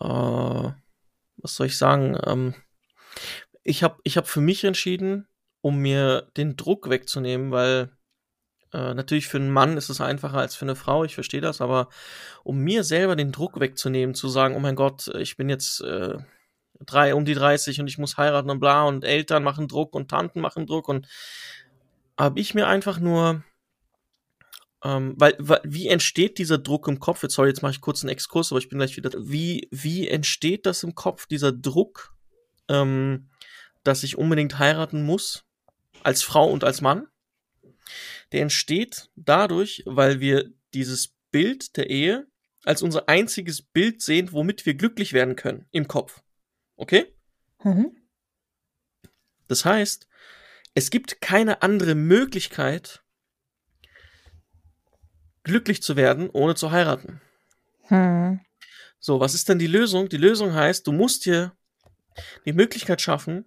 [0.00, 0.72] Äh,
[1.36, 2.18] was soll ich sagen?
[2.24, 2.54] Ähm,
[3.62, 5.28] ich habe ich hab für mich entschieden,
[5.60, 7.90] um mir den Druck wegzunehmen, weil
[8.72, 11.60] äh, natürlich für einen Mann ist es einfacher als für eine Frau, ich verstehe das,
[11.60, 11.88] aber
[12.42, 16.18] um mir selber den Druck wegzunehmen, zu sagen, oh mein Gott, ich bin jetzt äh,
[16.84, 20.10] drei, um die 30 und ich muss heiraten und bla und Eltern machen Druck und
[20.10, 21.06] Tanten machen Druck und
[22.18, 23.42] habe ich mir einfach nur,
[24.84, 27.22] ähm, weil, weil, wie entsteht dieser Druck im Kopf?
[27.22, 29.10] Jetzt, sorry, jetzt mache ich kurz einen Exkurs, aber ich bin gleich wieder.
[29.16, 32.14] Wie, wie entsteht das im Kopf, dieser Druck,
[32.68, 33.30] ähm,
[33.82, 35.44] dass ich unbedingt heiraten muss,
[36.02, 37.08] als Frau und als Mann?
[38.32, 42.26] Der entsteht dadurch, weil wir dieses Bild der Ehe
[42.64, 46.22] als unser einziges Bild sehen, womit wir glücklich werden können im Kopf.
[46.76, 47.14] Okay?
[47.62, 47.96] Mhm.
[49.48, 50.08] Das heißt,
[50.74, 53.03] es gibt keine andere Möglichkeit,
[55.44, 57.20] glücklich zu werden, ohne zu heiraten.
[57.84, 58.40] Hm.
[58.98, 60.08] So, was ist denn die Lösung?
[60.08, 61.52] Die Lösung heißt, du musst dir
[62.46, 63.44] die Möglichkeit schaffen,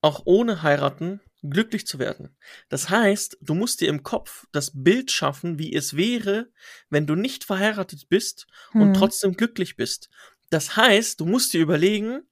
[0.00, 2.36] auch ohne heiraten glücklich zu werden.
[2.68, 6.50] Das heißt, du musst dir im Kopf das Bild schaffen, wie es wäre,
[6.90, 8.94] wenn du nicht verheiratet bist und Hm.
[8.94, 10.10] trotzdem glücklich bist.
[10.50, 12.22] Das heißt, du musst dir überlegen,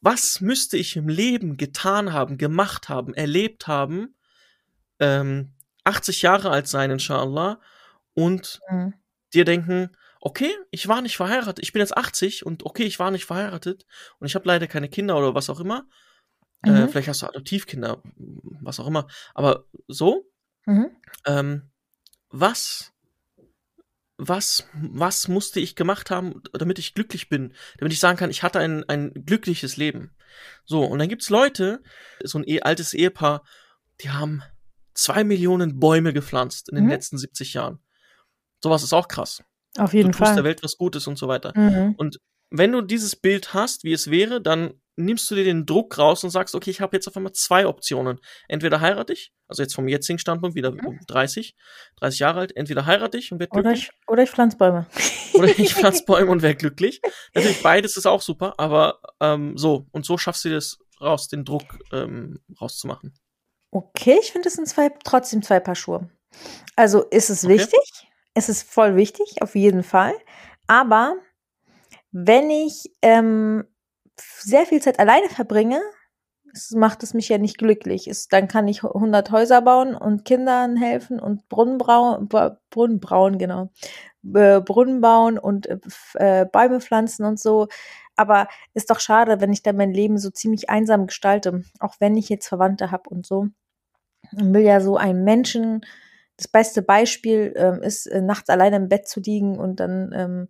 [0.00, 4.16] was müsste ich im Leben getan haben, gemacht haben, erlebt haben,
[5.00, 5.54] ähm,
[5.88, 7.60] 80 Jahre alt sein, inshallah,
[8.14, 8.94] und Hm.
[9.34, 13.10] dir denken, okay, ich war nicht verheiratet, ich bin jetzt 80 und okay, ich war
[13.10, 13.86] nicht verheiratet
[14.18, 15.86] und ich habe leider keine Kinder oder was auch immer.
[16.64, 16.88] Äh, Mhm.
[16.88, 18.02] vielleicht hast du Adoptivkinder,
[18.62, 19.06] was auch immer.
[19.34, 20.24] Aber so,
[20.66, 20.90] Mhm.
[21.26, 21.70] ähm,
[22.30, 22.92] was
[24.18, 28.42] was, was musste ich gemacht haben, damit ich glücklich bin, damit ich sagen kann, ich
[28.42, 30.10] hatte ein, ein glückliches Leben.
[30.64, 31.82] So, und dann gibt's Leute,
[32.24, 33.44] so ein e altes Ehepaar,
[34.00, 34.42] die haben
[34.98, 36.90] zwei Millionen Bäume gepflanzt in den Mhm.
[36.90, 37.78] letzten 70 Jahren.
[38.62, 39.42] Sowas ist auch krass.
[39.78, 40.44] Auf jeden du tust der Fall.
[40.44, 41.52] Welt was Gutes und so weiter.
[41.54, 41.94] Mhm.
[41.96, 42.18] Und
[42.50, 46.24] wenn du dieses Bild hast, wie es wäre, dann nimmst du dir den Druck raus
[46.24, 48.18] und sagst, okay, ich habe jetzt auf einmal zwei Optionen.
[48.48, 50.98] Entweder heirate ich, also jetzt vom jetzigen Standpunkt wieder Mhm.
[51.06, 51.54] 30,
[52.00, 54.86] 30 Jahre alt, entweder heirate ich und werde glücklich, ich, oder ich pflanze Bäume.
[55.34, 57.00] oder ich pflanze Bäume und werde glücklich.
[57.34, 61.44] Natürlich beides ist auch super, aber ähm, so, und so schaffst du das raus, den
[61.44, 63.14] Druck ähm, rauszumachen.
[63.70, 66.08] Okay, ich finde, es sind zwei, trotzdem zwei Paar Schuhe.
[66.76, 67.52] Also ist es Okay.
[67.54, 70.14] wichtig, es ist voll wichtig, auf jeden Fall.
[70.66, 71.16] Aber
[72.12, 73.64] wenn ich ähm,
[74.18, 75.80] sehr viel Zeit alleine verbringe,
[76.74, 78.08] macht es mich ja nicht glücklich.
[78.08, 83.70] Es, dann kann ich 100 Häuser bauen und Kindern helfen und Brunnen brauen, genau.
[84.34, 85.78] Äh, Brunnen bauen und äh,
[86.14, 87.68] äh, Bäume pflanzen und so.
[88.16, 92.16] Aber ist doch schade, wenn ich dann mein Leben so ziemlich einsam gestalte, auch wenn
[92.16, 93.48] ich jetzt Verwandte habe und so.
[94.32, 95.82] Man will ja so einen Menschen,
[96.36, 100.48] das beste Beispiel ähm, ist, äh, nachts alleine im Bett zu liegen und dann, ähm,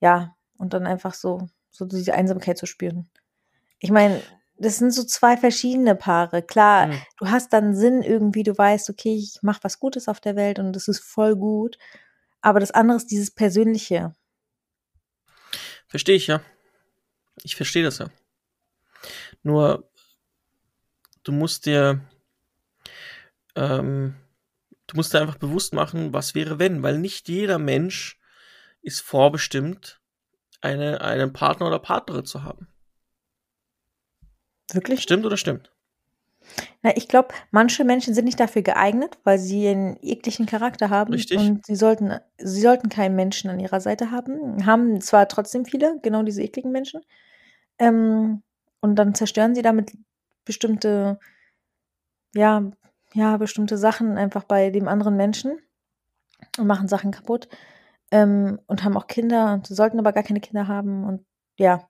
[0.00, 3.08] ja, und dann einfach so, so diese Einsamkeit zu spüren.
[3.78, 4.20] Ich meine,
[4.58, 6.42] das sind so zwei verschiedene Paare.
[6.42, 7.02] Klar, Hm.
[7.18, 10.58] du hast dann Sinn irgendwie, du weißt, okay, ich mache was Gutes auf der Welt
[10.58, 11.78] und das ist voll gut.
[12.40, 14.14] Aber das andere ist dieses Persönliche.
[15.88, 16.40] Verstehe ich ja.
[17.42, 18.08] Ich verstehe das ja.
[19.42, 19.88] Nur,
[21.22, 22.00] du musst dir,
[23.54, 24.16] ähm,
[24.86, 28.18] du musst dir einfach bewusst machen, was wäre wenn, weil nicht jeder Mensch
[28.80, 30.00] ist vorbestimmt,
[30.60, 32.68] eine, einen Partner oder Partnerin zu haben.
[34.72, 35.02] Wirklich?
[35.02, 35.70] Stimmt oder stimmt?
[36.82, 41.12] Na, ich glaube, manche Menschen sind nicht dafür geeignet, weil sie einen ekligen Charakter haben.
[41.12, 41.38] Richtig.
[41.38, 44.64] Und sie sollten, sie sollten keinen Menschen an ihrer Seite haben.
[44.66, 47.00] Haben zwar trotzdem viele, genau diese ekligen Menschen.
[47.78, 48.42] Ähm,
[48.80, 49.96] und dann zerstören sie damit
[50.44, 51.18] bestimmte,
[52.34, 52.70] ja,
[53.14, 55.58] ja, bestimmte Sachen einfach bei dem anderen Menschen
[56.58, 57.48] und machen Sachen kaputt.
[58.12, 61.04] Ähm, und haben auch Kinder und sollten aber gar keine Kinder haben.
[61.04, 61.24] Und
[61.58, 61.88] ja,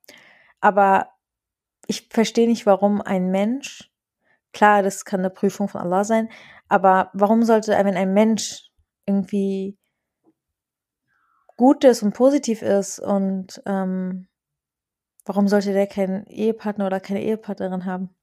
[0.60, 1.08] aber
[1.86, 3.90] ich verstehe nicht, warum ein Mensch
[4.56, 6.30] Klar, das kann eine Prüfung von Allah sein,
[6.66, 8.70] aber warum sollte, wenn ein Mensch
[9.04, 9.76] irgendwie
[11.58, 14.28] gut ist und positiv ist und ähm,
[15.26, 18.16] warum sollte der keinen Ehepartner oder keine Ehepartnerin haben?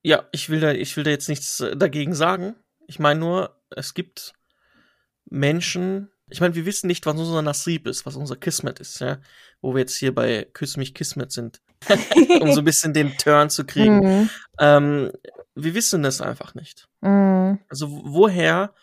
[0.00, 2.54] Ja, ich will da, ich will da jetzt nichts äh, dagegen sagen.
[2.86, 4.32] Ich meine nur, es gibt
[5.26, 9.18] Menschen, ich meine, wir wissen nicht, was unser Nasib ist, was unser Kismet ist, ja.
[9.60, 11.60] Wo wir jetzt hier bei Küss mich Kismet sind.
[12.40, 13.98] um so ein bisschen den Turn zu kriegen.
[13.98, 14.30] Mhm.
[14.58, 15.12] Ähm,
[15.54, 16.88] wir wissen das einfach nicht.
[17.02, 17.58] Mhm.
[17.68, 18.74] Also wo- woher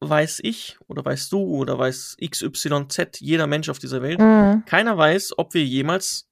[0.00, 4.18] weiß ich oder weißt du oder weiß XYZ jeder Mensch auf dieser Welt?
[4.20, 4.64] Mhm.
[4.66, 6.28] Keiner weiß, ob wir jemals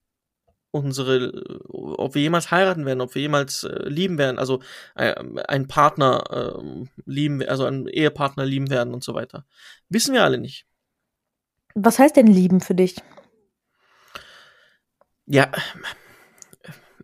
[0.75, 1.31] unsere,
[1.69, 4.59] ob wir jemals heiraten werden, ob wir jemals äh, lieben werden, also
[4.95, 5.15] äh,
[5.47, 9.45] einen Partner äh, lieben, also einen Ehepartner lieben werden und so weiter.
[9.89, 10.65] Wissen wir alle nicht.
[11.73, 12.95] Was heißt denn lieben für dich?
[15.25, 15.51] Ja,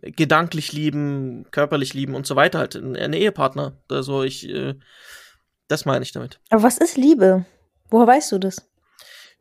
[0.02, 2.76] gedanklich lieben, körperlich lieben und so weiter halt.
[2.76, 3.78] Ein, Ehepartner.
[3.90, 4.74] Also ich, äh,
[5.68, 6.40] das meine ich damit.
[6.50, 7.44] Aber was ist Liebe?
[7.90, 8.71] Woher weißt du das?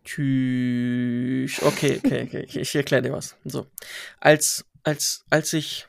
[0.04, 1.62] Tschüss.
[1.64, 2.44] Okay, okay, okay.
[2.48, 3.36] Ich, ich erkläre dir was.
[3.46, 3.68] So.
[4.20, 5.88] Als, als, als ich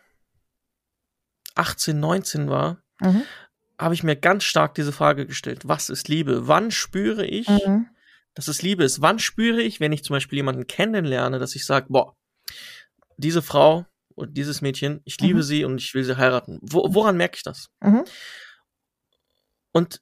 [1.54, 3.24] 18, 19 war, Mhm.
[3.78, 5.62] habe ich mir ganz stark diese Frage gestellt.
[5.66, 6.46] Was ist Liebe?
[6.46, 7.88] Wann spüre ich, Mhm.
[8.34, 9.00] dass es Liebe ist?
[9.02, 12.16] Wann spüre ich, wenn ich zum Beispiel jemanden kennenlerne, dass ich sage, boah,
[13.16, 15.42] diese Frau und dieses Mädchen, ich liebe Mhm.
[15.42, 16.58] sie und ich will sie heiraten.
[16.62, 17.70] Wo, woran merke ich das?
[17.80, 18.04] Mhm.
[19.72, 20.00] Und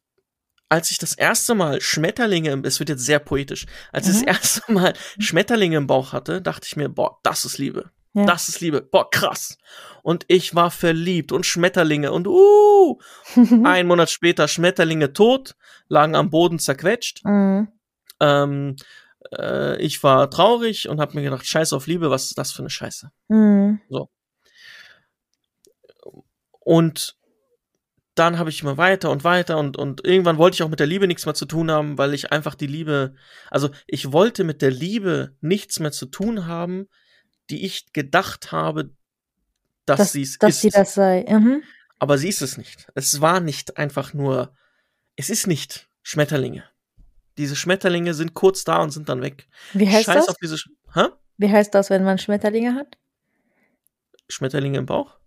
[0.70, 4.26] als ich das erste Mal Schmetterlinge, im- es wird jetzt sehr poetisch, als ich Mhm.
[4.26, 7.90] das erste Mal Schmetterlinge im Bauch hatte, dachte ich mir, boah, das ist Liebe.
[8.14, 8.24] Ja.
[8.24, 8.80] Das ist Liebe.
[8.83, 9.56] Boah, krass.
[10.02, 12.98] Und ich war verliebt und Schmetterlinge und uh,
[13.64, 15.54] ein Monat später Schmetterlinge tot,
[15.88, 17.24] lagen am Boden zerquetscht.
[17.24, 17.68] Mhm.
[18.20, 18.76] Ähm,
[19.37, 22.62] äh, ich war traurig und habe mir gedacht, scheiß auf Liebe, was ist das für
[22.62, 23.11] eine Scheiße?
[23.28, 23.80] Mhm.
[26.61, 27.16] Und
[28.14, 30.87] dann habe ich immer weiter und weiter und, und irgendwann wollte ich auch mit der
[30.87, 33.14] Liebe nichts mehr zu tun haben, weil ich einfach die Liebe,
[33.51, 36.88] also ich wollte mit der Liebe nichts mehr zu tun haben,
[37.51, 38.90] die ich gedacht habe,
[39.87, 40.61] dass, Dass, sie es dass ist.
[40.61, 41.25] sie das sei.
[41.29, 41.62] Mhm.
[41.99, 42.88] Aber sie ist es nicht.
[42.94, 44.55] Es war nicht einfach nur,
[45.16, 46.64] es ist nicht Schmetterlinge.
[47.38, 49.49] Diese Schmetterlinge sind kurz da und sind dann weg.
[49.73, 50.29] Wie heißt Scheiß das?
[50.29, 51.07] auf diese, Sch Hä?
[51.38, 52.99] Wie heißt das, wenn man Schmetterlinge hat?
[54.29, 55.19] Schmetterlinge im Bauch?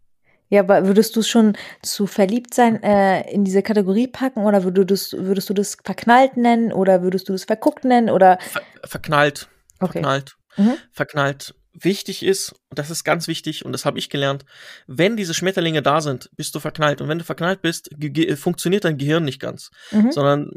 [0.53, 4.63] Ja, aber würdest du es schon zu verliebt sein äh, in diese Kategorie packen oder
[4.63, 8.37] würdest, würdest du das verknallt nennen oder würdest du das verguckt nennen oder?
[8.39, 9.49] Ver verknallt.
[9.79, 9.93] Okay.
[9.93, 10.35] Verknallt.
[10.57, 10.75] Mhm.
[10.91, 11.55] Verknallt.
[11.73, 14.45] Wichtig ist, und das ist ganz wichtig, und das habe ich gelernt,
[14.85, 17.01] wenn diese Schmetterlinge da sind, bist du verknallt.
[17.01, 17.89] Und wenn du verknallt bist,
[18.35, 20.11] funktioniert dein Gehirn nicht ganz, Mhm.
[20.11, 20.51] sondern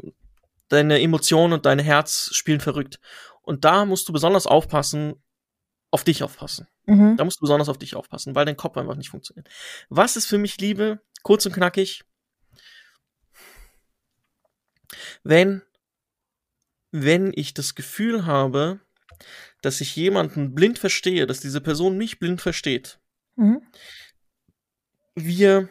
[0.69, 2.99] deine Emotionen und dein Herz spielen verrückt.
[3.41, 5.15] Und da musst du besonders aufpassen,
[5.91, 6.67] auf dich aufpassen.
[6.85, 7.15] Mhm.
[7.17, 9.47] Da musst du besonders auf dich aufpassen, weil dein Kopf einfach nicht funktioniert.
[9.89, 11.01] Was ist für mich Liebe?
[11.23, 12.03] Kurz und knackig.
[15.23, 15.61] Wenn,
[16.91, 18.79] wenn ich das Gefühl habe,
[19.61, 22.99] dass ich jemanden blind verstehe, dass diese Person mich blind versteht,
[23.35, 23.61] Mhm.
[25.15, 25.69] wir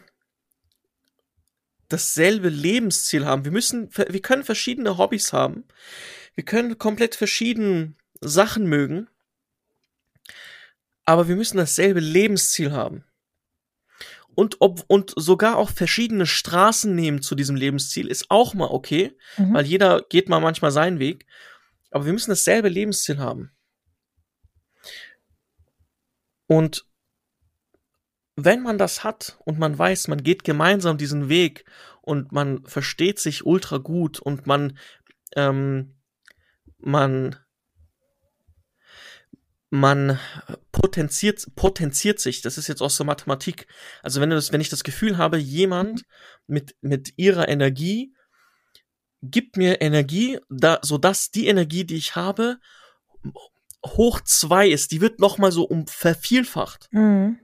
[1.89, 3.45] dasselbe Lebensziel haben.
[3.45, 5.65] Wir müssen, wir können verschiedene Hobbys haben.
[6.35, 9.09] Wir können komplett verschiedene Sachen mögen.
[11.07, 13.05] Aber wir müssen dasselbe Lebensziel haben.
[14.35, 19.17] Und ob, und sogar auch verschiedene Straßen nehmen zu diesem Lebensziel ist auch mal okay,
[19.37, 19.53] Mhm.
[19.53, 21.25] weil jeder geht mal manchmal seinen Weg.
[21.91, 23.51] Aber wir müssen dasselbe Lebensziel haben.
[26.45, 26.85] Und
[28.35, 31.63] wenn man das hat und man weiß, man geht gemeinsam diesen Weg
[32.01, 34.77] und man versteht sich ultra gut und man,
[35.35, 35.95] ähm,
[36.77, 37.37] man,
[39.69, 40.19] man
[40.71, 42.41] potenziert, potenziert sich.
[42.41, 43.67] Das ist jetzt aus der Mathematik.
[44.01, 46.03] Also wenn du das, wenn ich das Gefühl habe, jemand
[46.47, 48.13] mit, mit ihrer Energie
[49.21, 52.59] gibt mir Energie, da, sodass die Energie, die ich habe,
[53.85, 54.91] hoch zwei ist.
[54.91, 57.39] Die wird nochmal so um vervielfacht Mhm.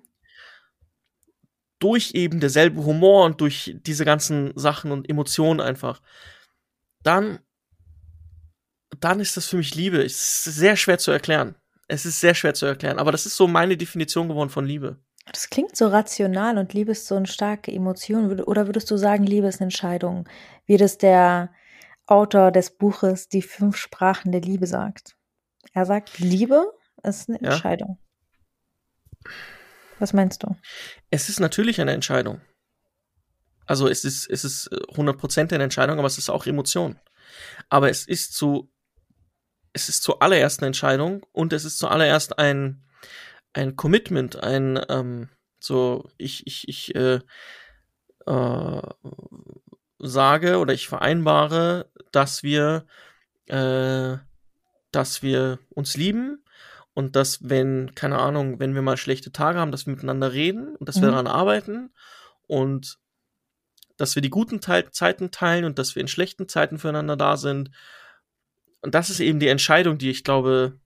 [1.80, 6.02] durch eben derselbe Humor und durch diese ganzen Sachen und Emotionen einfach,
[7.02, 7.40] dann,
[9.00, 9.98] dann ist das für mich Liebe.
[9.98, 11.56] Ist sehr schwer zu erklären.
[11.94, 14.98] Es ist sehr schwer zu erklären, aber das ist so meine Definition geworden von Liebe.
[15.32, 18.42] Das klingt so rational und Liebe ist so eine starke Emotion.
[18.42, 20.28] Oder würdest du sagen, Liebe ist eine Entscheidung,
[20.66, 21.54] wie das der
[22.08, 25.16] Autor des Buches Die fünf Sprachen der Liebe sagt?
[25.74, 26.66] Er sagt, Liebe
[27.04, 27.52] ist eine Ja.
[27.52, 28.00] Entscheidung.
[30.00, 30.56] Was meinst du?
[31.12, 32.42] Es ist natürlich eine Entscheidung.
[33.66, 37.00] Also es ist, es ist äh, 100% eine Entscheidung, aber es ist auch Emotion.
[37.70, 38.73] Aber es ist zu,
[39.74, 42.84] es ist zuallererst eine Entscheidung und es ist zuallererst ein,
[43.54, 47.20] ein Commitment, ein, ähm, so, ich, ich, ich, äh,
[48.26, 48.82] äh,
[50.00, 52.86] sage oder ich vereinbare, dass wir,
[53.48, 54.18] äh,
[54.92, 56.44] dass wir uns lieben
[56.94, 60.76] und dass, wenn, keine Ahnung, wenn wir mal schlechte Tage haben, dass wir miteinander reden
[60.76, 61.12] und dass wir Mhm.
[61.12, 61.94] daran arbeiten
[62.48, 63.00] und
[63.98, 67.38] dass wir die guten Teil Zeiten teilen und dass wir in schlechten Zeiten füreinander da
[67.38, 67.72] sind.
[68.84, 70.80] Und das ist eben die Entscheidung, die ich glaube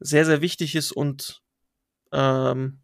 [0.00, 1.42] sehr, sehr wichtig ist und
[2.12, 2.80] ähm,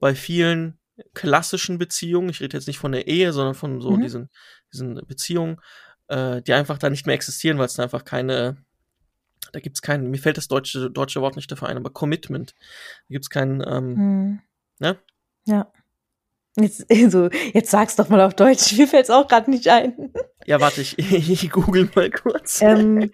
[0.00, 0.78] bei vielen
[1.14, 4.00] klassischen Beziehungen, ich rede jetzt nicht von der Ehe, sondern von so Mhm.
[4.02, 4.30] diesen,
[4.72, 5.60] diesen Beziehungen,
[6.08, 8.56] äh, die einfach da nicht mehr existieren, weil es da einfach keine,
[9.52, 12.54] da gibt's kein, mir fällt das deutsche, deutsche Wort nicht dafür ein, aber Commitment.
[13.08, 14.40] Da gibt's kein, ähm, Hm.
[14.78, 14.98] ne?
[15.46, 15.70] Ja.
[16.56, 18.72] Jetzt, also, jetzt sag's doch mal auf Deutsch.
[18.78, 20.12] Mir fällt's auch gerade nicht ein.
[20.46, 22.62] Ja, warte, ich, ich google mal kurz.
[22.62, 23.10] ähm,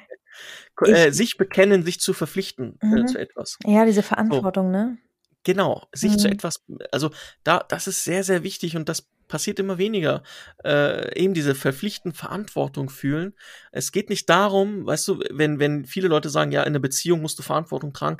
[0.88, 3.07] äh, ich- sich bekennen, sich zu verpflichten äh, Mhm.
[3.07, 3.59] zu etwas.
[3.66, 4.99] ja, diese Verantwortung, ne?
[5.45, 6.35] Genau, sich zu Mhm.
[6.35, 7.11] etwas, also
[7.42, 10.23] da, das ist sehr, sehr wichtig und das passiert immer weniger.
[10.64, 13.35] Äh, eben diese verpflichtende Verantwortung fühlen.
[13.73, 17.23] Es geht nicht darum, weißt du, wenn, wenn viele Leute sagen, ja, in einer Beziehung
[17.23, 18.18] musst du Verantwortung tragen.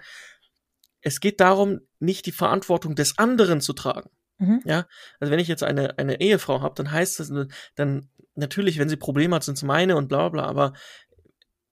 [1.01, 4.11] Es geht darum, nicht die Verantwortung des anderen zu tragen.
[4.38, 4.62] Mhm.
[4.64, 4.87] Ja,
[5.20, 7.33] also wenn ich jetzt eine, eine Ehefrau habe, dann heißt das,
[7.77, 10.72] dann natürlich, wenn sie Probleme hat, sind es meine und bla bla, aber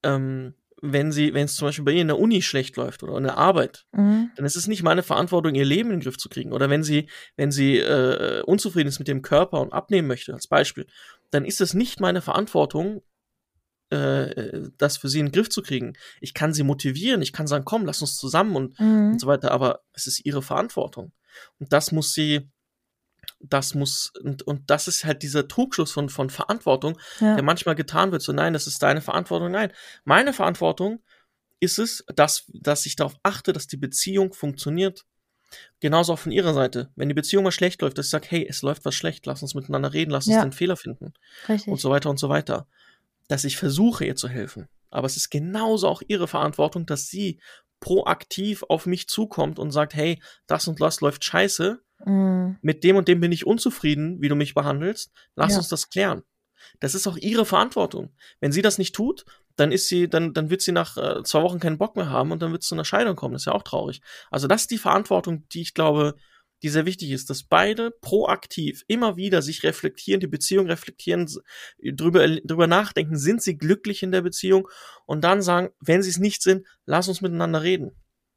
[0.02, 3.16] ähm, wenn sie, wenn es zum Beispiel bei ihr in der Uni schlecht läuft oder
[3.16, 4.30] in der Arbeit, Mhm.
[4.36, 6.52] dann ist es nicht meine Verantwortung, ihr Leben in den Griff zu kriegen.
[6.52, 10.46] Oder wenn sie, wenn sie äh, unzufrieden ist mit dem Körper und abnehmen möchte, als
[10.46, 10.86] Beispiel,
[11.30, 13.02] dann ist es nicht meine Verantwortung,
[13.90, 15.94] äh, das für sie in den Griff zu kriegen.
[16.20, 19.12] Ich kann sie motivieren, ich kann sagen, komm, lass uns zusammen und, Mhm.
[19.12, 21.12] und so weiter, aber es ist ihre Verantwortung.
[21.58, 22.48] Und das muss sie,
[23.40, 27.34] das muss, und, und das ist halt dieser Trugschluss von, von Verantwortung, Ja.
[27.34, 28.22] der manchmal getan wird.
[28.22, 29.50] So, nein, das ist deine Verantwortung.
[29.50, 29.72] Nein,
[30.04, 31.02] meine Verantwortung
[31.58, 35.04] ist es, dass, dass ich darauf achte, dass die Beziehung funktioniert.
[35.80, 36.90] Genauso auch von ihrer Seite.
[36.96, 39.42] Wenn die Beziehung mal schlecht läuft, dass ich sage, hey, es läuft was schlecht, lass
[39.42, 40.42] uns miteinander reden, lass uns Ja.
[40.42, 41.12] den Fehler finden
[41.48, 41.68] Richtig.
[41.72, 42.66] und so weiter und so weiter.
[43.28, 44.68] Dass ich versuche, ihr zu helfen.
[44.90, 47.40] Aber es ist genauso auch ihre Verantwortung, dass sie
[47.80, 52.56] proaktiv auf mich zukommt und sagt, hey, das und das läuft scheiße, Mhm.
[52.62, 55.58] mit dem und dem bin ich unzufrieden, wie du mich behandelst, lass Ja.
[55.58, 56.22] uns das klären.
[56.78, 58.10] Das ist auch ihre Verantwortung.
[58.40, 59.24] Wenn sie das nicht tut,
[59.56, 62.32] dann ist sie, dann, dann wird sie nach äh, zwei Wochen keinen Bock mehr haben
[62.32, 63.32] und dann wird es zu einer Scheidung kommen.
[63.34, 64.00] Das ist ja auch traurig.
[64.30, 66.14] Also das ist die Verantwortung, die ich glaube,
[66.62, 71.26] die sehr wichtig ist, dass beide proaktiv immer wieder sich reflektieren, die Beziehung reflektieren,
[71.82, 74.68] drüber, drüber nachdenken, sind sie glücklich in der Beziehung
[75.06, 77.92] und dann sagen, wenn sie es nicht sind, lass uns miteinander reden.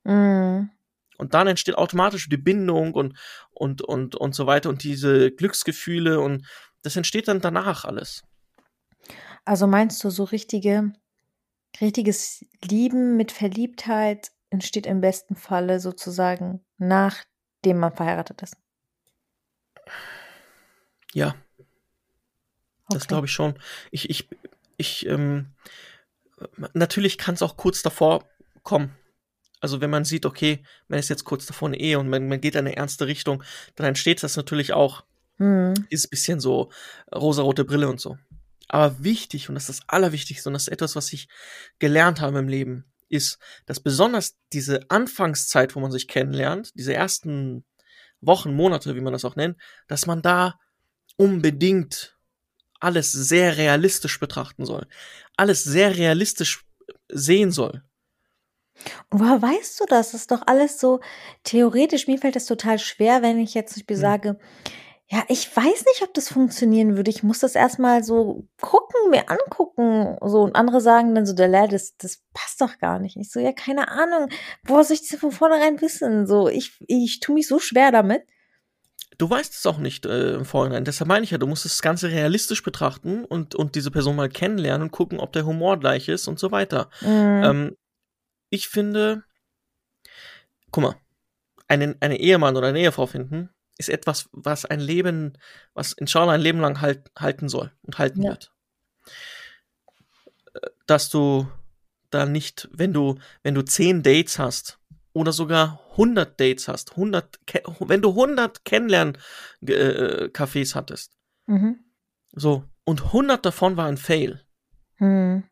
[0.06, 0.70] Mhm.
[1.18, 3.18] Und dann entsteht automatisch die Bindung und,
[3.52, 6.46] und, und, und so weiter und diese Glücksgefühle und
[6.82, 8.24] das entsteht dann danach alles.
[9.46, 10.94] Also meinst du, so richtige,
[11.82, 18.58] richtiges Lieben mit Verliebtheit entsteht im besten Falle sozusagen nachdem man verheiratet ist?
[21.14, 21.36] Ja,
[22.90, 23.08] das Okay.
[23.08, 23.56] glaube ich schon.
[23.92, 24.30] Ich, ich,
[24.78, 25.54] ich, ähm,
[26.74, 28.28] natürlich kann es auch kurz davor
[28.64, 28.96] kommen.
[29.64, 32.42] Also wenn man sieht, okay, man ist jetzt kurz davor eine Ehe und man, man
[32.42, 33.44] geht in eine ernste Richtung,
[33.76, 35.06] dann entsteht das natürlich auch,
[35.38, 35.74] Mhm.
[35.90, 36.70] ist ein bisschen so
[37.16, 38.18] rosarote Brille und so.
[38.68, 41.30] Aber wichtig, und das ist das Allerwichtigste, und das ist etwas, was ich
[41.80, 47.64] gelernt habe im Leben, ist, dass besonders diese Anfangszeit, wo man sich kennenlernt, diese ersten
[48.20, 50.60] Wochen, Monate, wie man das auch nennt, dass man da
[51.16, 52.18] unbedingt
[52.82, 54.88] alles sehr realistisch betrachten soll.
[55.38, 56.66] Alles sehr realistisch
[57.08, 57.82] sehen soll.
[59.10, 60.12] Und woher weißt du das?
[60.12, 61.00] Das ist doch alles so
[61.44, 62.08] theoretisch.
[62.08, 64.02] Mir fällt das total schwer, wenn ich jetzt zum Beispiel Hm.
[64.02, 64.40] sage,
[65.10, 67.12] ja, ich weiß nicht, ob das funktionieren würde.
[67.12, 70.18] Ich muss das erstmal so gucken, mir angucken.
[70.22, 73.16] So, und andere sagen dann so, der Lehrer, das, das passt doch gar nicht.
[73.18, 74.30] Ich so, ja, keine Ahnung.
[74.64, 76.26] Woher soll ich das von vornherein wissen?
[76.26, 78.24] So, ich, ich tue mich so schwer damit.
[79.20, 80.86] Du weißt es auch nicht äh, im Vorhinein.
[80.86, 84.30] Deshalb meine ich ja, du musst das Ganze realistisch betrachten und, und diese Person mal
[84.30, 86.90] kennenlernen und gucken, ob der Humor gleich ist und so weiter.
[87.02, 87.42] Mhm.
[87.44, 87.78] Ähm,
[88.54, 89.24] ich finde,
[90.70, 90.96] guck mal,
[91.68, 95.34] einen, eine Ehemann oder eine Ehefrau finden, ist etwas, was ein Leben,
[95.74, 98.30] was inshallah ein Leben lang halt, halten soll und halten Ja.
[98.32, 98.54] wird.
[100.54, 101.48] Äh, Dass du
[102.12, 104.80] da nicht, wenn du, wenn du zehn Dates hast
[105.14, 111.80] oder sogar 100 Dates hast, 100, ke- wenn du 100 Kennenlern-Cafés hattest, Mhm.
[112.34, 114.46] so, und 100 davon waren Fail,
[115.00, 115.44] Mhm.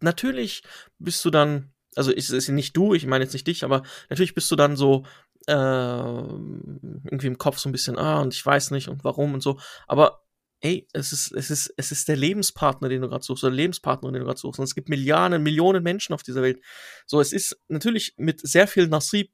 [0.00, 0.62] natürlich
[0.98, 4.34] bist du dann, also ist es nicht du, ich meine jetzt nicht dich, aber natürlich
[4.34, 5.04] bist du dann so
[5.46, 9.42] äh, irgendwie im Kopf so ein bisschen, ah, und ich weiß nicht und warum und
[9.42, 9.58] so.
[9.86, 10.22] Aber
[10.60, 14.14] ey, es ist, es ist, es ist der Lebenspartner, den du gerade suchst, oder Lebenspartnerin,
[14.14, 14.58] den du gerade suchst.
[14.58, 16.60] Und es gibt Milliarden, Millionen Menschen auf dieser Welt.
[17.06, 19.30] So, es ist natürlich mit sehr viel Nasib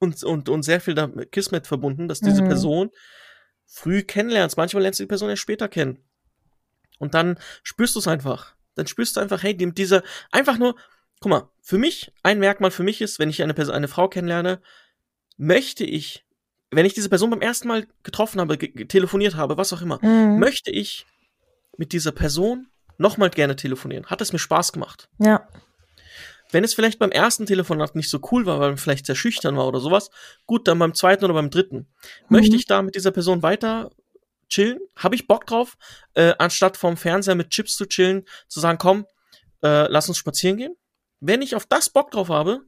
[0.00, 2.48] und, und, und sehr viel da- Kismet verbunden, dass diese Mhm.
[2.48, 2.90] Person
[3.66, 4.56] früh kennenlernst.
[4.56, 6.04] Manchmal lernst du die Person erst später kennen.
[6.98, 8.54] Und dann spürst du es einfach.
[8.74, 10.76] Dann spürst du einfach, hey, die- diese, einfach nur,
[11.20, 14.08] guck mal, für mich, ein Merkmal für mich ist, wenn ich eine Person, eine Frau
[14.08, 14.60] kennenlerne,
[15.36, 16.24] möchte ich,
[16.70, 20.38] wenn ich diese Person beim ersten Mal getroffen habe, telefoniert habe, was auch immer, Mhm.
[20.38, 21.06] möchte ich
[21.76, 24.06] mit dieser Person nochmal gerne telefonieren.
[24.06, 25.08] Hat es mir Spaß gemacht.
[25.18, 25.46] Ja.
[26.50, 29.56] Wenn es vielleicht beim ersten Telefonat nicht so cool war, weil man vielleicht sehr schüchtern
[29.56, 30.10] war oder sowas,
[30.46, 31.86] gut, dann beim zweiten oder beim dritten.
[32.28, 32.56] Möchte Mhm.
[32.56, 33.90] ich da mit dieser Person weiter
[34.48, 34.80] chillen?
[34.96, 35.76] Habe ich Bock drauf,
[36.14, 39.04] äh, anstatt vom Fernseher mit Chips zu chillen, zu sagen, komm,
[39.62, 40.74] äh, lass uns spazieren gehen?
[41.20, 42.64] Wenn ich auf das Bock drauf habe,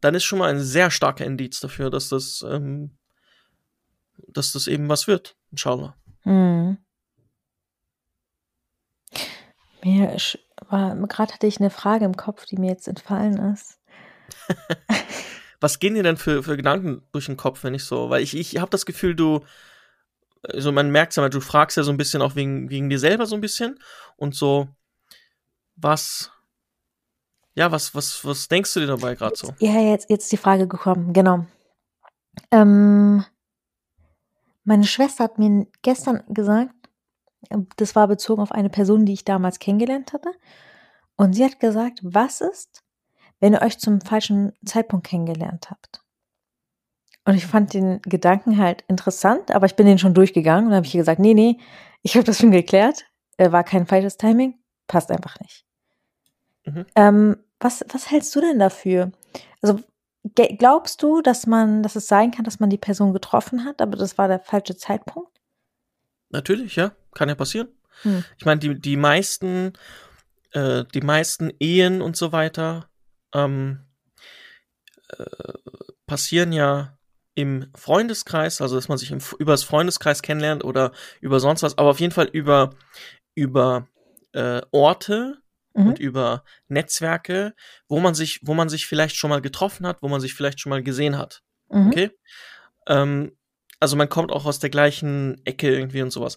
[0.00, 2.96] dann ist schon mal ein sehr starker Indiz dafür, dass das, ähm,
[4.28, 5.36] dass das eben was wird.
[5.50, 5.96] Inshallah.
[6.24, 6.78] Mhm.
[9.82, 10.16] Mir
[10.68, 13.78] war, gerade hatte ich eine Frage im Kopf, die mir jetzt entfallen ist.
[15.60, 18.36] Was gehen dir denn für, für Gedanken durch den Kopf, wenn ich so, weil ich,
[18.36, 19.44] ich habe das Gefühl, du,
[20.42, 23.26] also man merkt ja, du fragst ja so ein bisschen auch wegen, wegen dir selber
[23.26, 23.78] so ein bisschen
[24.16, 24.68] und so,
[25.74, 26.30] was,
[27.58, 29.52] ja, was, was, was denkst du dir dabei gerade so?
[29.58, 31.44] Ja, jetzt, jetzt ist die Frage gekommen, genau.
[32.52, 33.24] Ähm,
[34.62, 36.72] meine Schwester hat mir gestern gesagt,
[37.76, 40.30] das war bezogen auf eine Person, die ich damals kennengelernt hatte.
[41.16, 42.84] Und sie hat gesagt, was ist,
[43.40, 46.00] wenn ihr euch zum falschen Zeitpunkt kennengelernt habt?
[47.24, 50.86] Und ich fand den Gedanken halt interessant, aber ich bin den schon durchgegangen und habe
[50.86, 51.58] ich ihr gesagt, nee, nee,
[52.02, 53.04] ich habe das schon geklärt,
[53.36, 54.54] äh, war kein falsches Timing,
[54.86, 55.64] passt einfach nicht.
[56.64, 56.86] Mhm.
[56.94, 59.12] Ähm, was, was hältst du denn dafür?
[59.62, 59.80] Also
[60.34, 63.96] glaubst du, dass man, dass es sein kann, dass man die Person getroffen hat, aber
[63.96, 65.40] das war der falsche Zeitpunkt?
[66.30, 67.68] Natürlich, ja, kann ja passieren.
[68.02, 68.24] Hm.
[68.36, 69.72] Ich meine, die, die meisten,
[70.52, 72.88] äh, die meisten Ehen und so weiter
[73.34, 73.80] ähm,
[75.08, 75.24] äh,
[76.06, 76.98] passieren ja
[77.34, 81.78] im Freundeskreis, also dass man sich im, über das Freundeskreis kennenlernt oder über sonst was,
[81.78, 82.70] aber auf jeden Fall über,
[83.34, 83.88] über
[84.32, 85.40] äh, Orte
[85.78, 85.86] Mhm.
[85.88, 87.54] und über Netzwerke,
[87.88, 90.60] wo man sich, wo man sich vielleicht schon mal getroffen hat, wo man sich vielleicht
[90.60, 91.42] schon mal gesehen hat.
[91.70, 91.86] Mhm.
[91.88, 92.10] Okay?
[92.86, 93.32] Ähm,
[93.80, 96.36] also man kommt auch aus der gleichen Ecke irgendwie und sowas.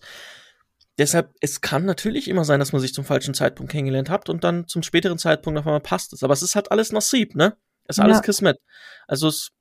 [0.98, 4.44] Deshalb, es kann natürlich immer sein, dass man sich zum falschen Zeitpunkt kennengelernt hat und
[4.44, 6.22] dann zum späteren Zeitpunkt auf einmal passt es.
[6.24, 7.58] Aber es ist halt alles Nasib, ne?
[7.86, 8.22] Es ist alles Ja.
[8.22, 8.60] Kismet.
[9.08, 9.52] Also es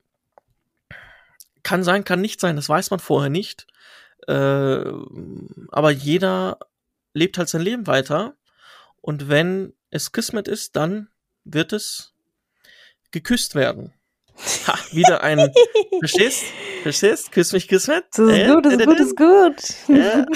[1.62, 3.66] kann sein, kann nicht sein, das weiß man vorher nicht.
[4.28, 4.82] Äh,
[5.70, 6.58] aber jeder
[7.14, 8.34] lebt halt sein Leben weiter.
[9.00, 11.08] Und wenn es Kismet ist, dann
[11.44, 12.14] wird es
[13.10, 13.92] geküsst werden.
[14.66, 15.52] Ha, wieder ein.
[16.00, 16.44] verstehst?
[16.82, 17.30] Verstehst?
[17.32, 18.04] Küss mich, Kismet.
[18.12, 19.96] Das ist Äh, gut, das ist äh, gut, das ist gut.
[19.98, 20.26] Ja.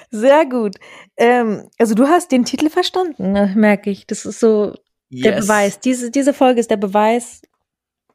[0.10, 0.76] Sehr gut.
[1.16, 4.06] Ähm, also du hast den Titel verstanden, ne, merke ich.
[4.06, 4.74] Das ist so
[5.10, 5.46] der Yes.
[5.46, 5.80] Beweis.
[5.80, 7.42] Diese, diese Folge ist der Beweis.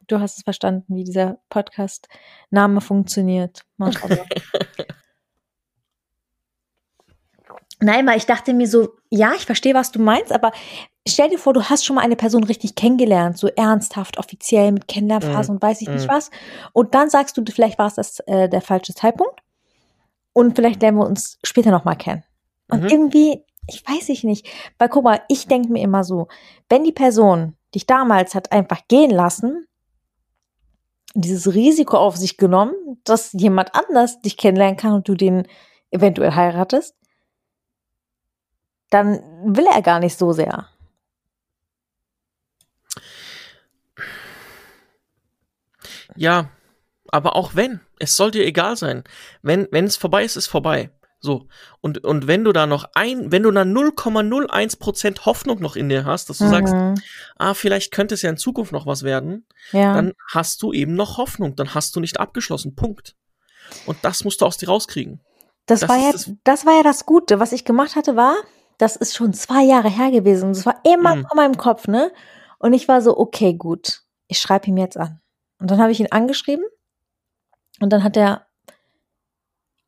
[0.06, 3.62] Du hast es verstanden, wie dieser Podcast-Name funktioniert.
[7.80, 10.52] Nein, weil ich dachte mir so, ja, ich verstehe, was du meinst, aber
[11.06, 14.88] stell dir vor, du hast schon mal eine Person richtig kennengelernt, so ernsthaft, offiziell mit
[14.88, 16.12] Kennenlernphase Mm, und weiß ich nicht mm.
[16.12, 16.30] was.
[16.72, 19.40] Und dann sagst du, vielleicht war es das, äh, der falsche Zeitpunkt.
[20.32, 22.24] Und vielleicht lernen wir uns später nochmal kennen.
[22.70, 22.88] Und Mhm.
[22.88, 24.46] irgendwie, ich weiß ich nicht.
[24.78, 26.28] Weil guck mal, ich denke mir immer so,
[26.68, 29.66] wenn die Person dich damals hat einfach gehen lassen,
[31.14, 32.74] dieses Risiko auf sich genommen,
[33.04, 35.46] dass jemand anders dich kennenlernen kann und du den
[35.90, 36.94] eventuell heiratest,
[38.90, 40.68] dann will er gar nicht so sehr.
[46.16, 46.50] Ja,
[47.08, 49.04] aber auch wenn, es soll dir egal sein.
[49.42, 50.90] Wenn, wenn es vorbei ist, ist vorbei.
[51.20, 51.46] So.
[51.80, 56.04] Und, und wenn du da noch ein, wenn du da 0,01% Hoffnung noch in dir
[56.04, 56.94] hast, dass du sagst, Mhm.
[57.36, 59.94] ah, vielleicht könnte es ja in Zukunft noch was werden, ja.
[59.94, 62.74] dann hast du eben noch Hoffnung, dann hast du nicht abgeschlossen.
[62.76, 63.16] Punkt.
[63.86, 65.20] Und das musst du aus dir rauskriegen.
[65.66, 67.40] Das, Das war ja, ist das war ja das Gute.
[67.40, 68.36] Was ich gemacht hatte, war,
[68.78, 70.52] das ist schon zwei Jahre her gewesen.
[70.52, 71.26] Das war immer Mhm.
[71.26, 72.12] vor meinem Kopf, ne?
[72.58, 74.02] Und ich war so, okay, gut.
[74.28, 75.20] Ich schreibe ihm jetzt an.
[75.60, 76.64] Und dann habe ich ihn angeschrieben.
[77.80, 78.46] Und dann hat er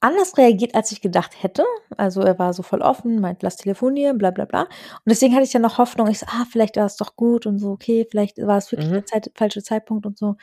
[0.01, 1.65] anders reagiert, als ich gedacht hätte.
[1.97, 4.63] Also er war so voll offen, meint, lass telefonieren, bla bla bla.
[4.63, 4.71] Und
[5.07, 6.07] deswegen hatte ich dann noch Hoffnung.
[6.09, 8.89] Ich so, ah, vielleicht war es doch gut und so, okay, vielleicht war es wirklich
[8.89, 8.93] Mhm.
[8.95, 10.37] der Zeit, falsche Zeitpunkt und so.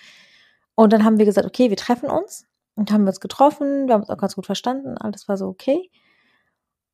[0.76, 2.46] Und dann haben wir gesagt, okay, wir treffen uns.
[2.76, 5.48] Und haben wir uns getroffen, wir haben uns auch ganz gut verstanden, alles war so
[5.48, 5.90] okay.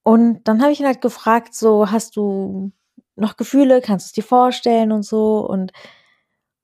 [0.03, 2.71] Und dann habe ich ihn halt gefragt, so, hast du
[3.15, 5.45] noch Gefühle, kannst du es dir vorstellen und so.
[5.47, 5.71] Und,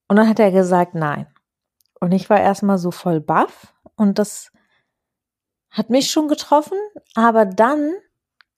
[0.08, 1.28] und dann hat er gesagt, nein.
[2.00, 4.52] Und ich war erstmal so voll baff und das
[5.70, 6.78] hat mich schon getroffen,
[7.16, 7.94] aber dann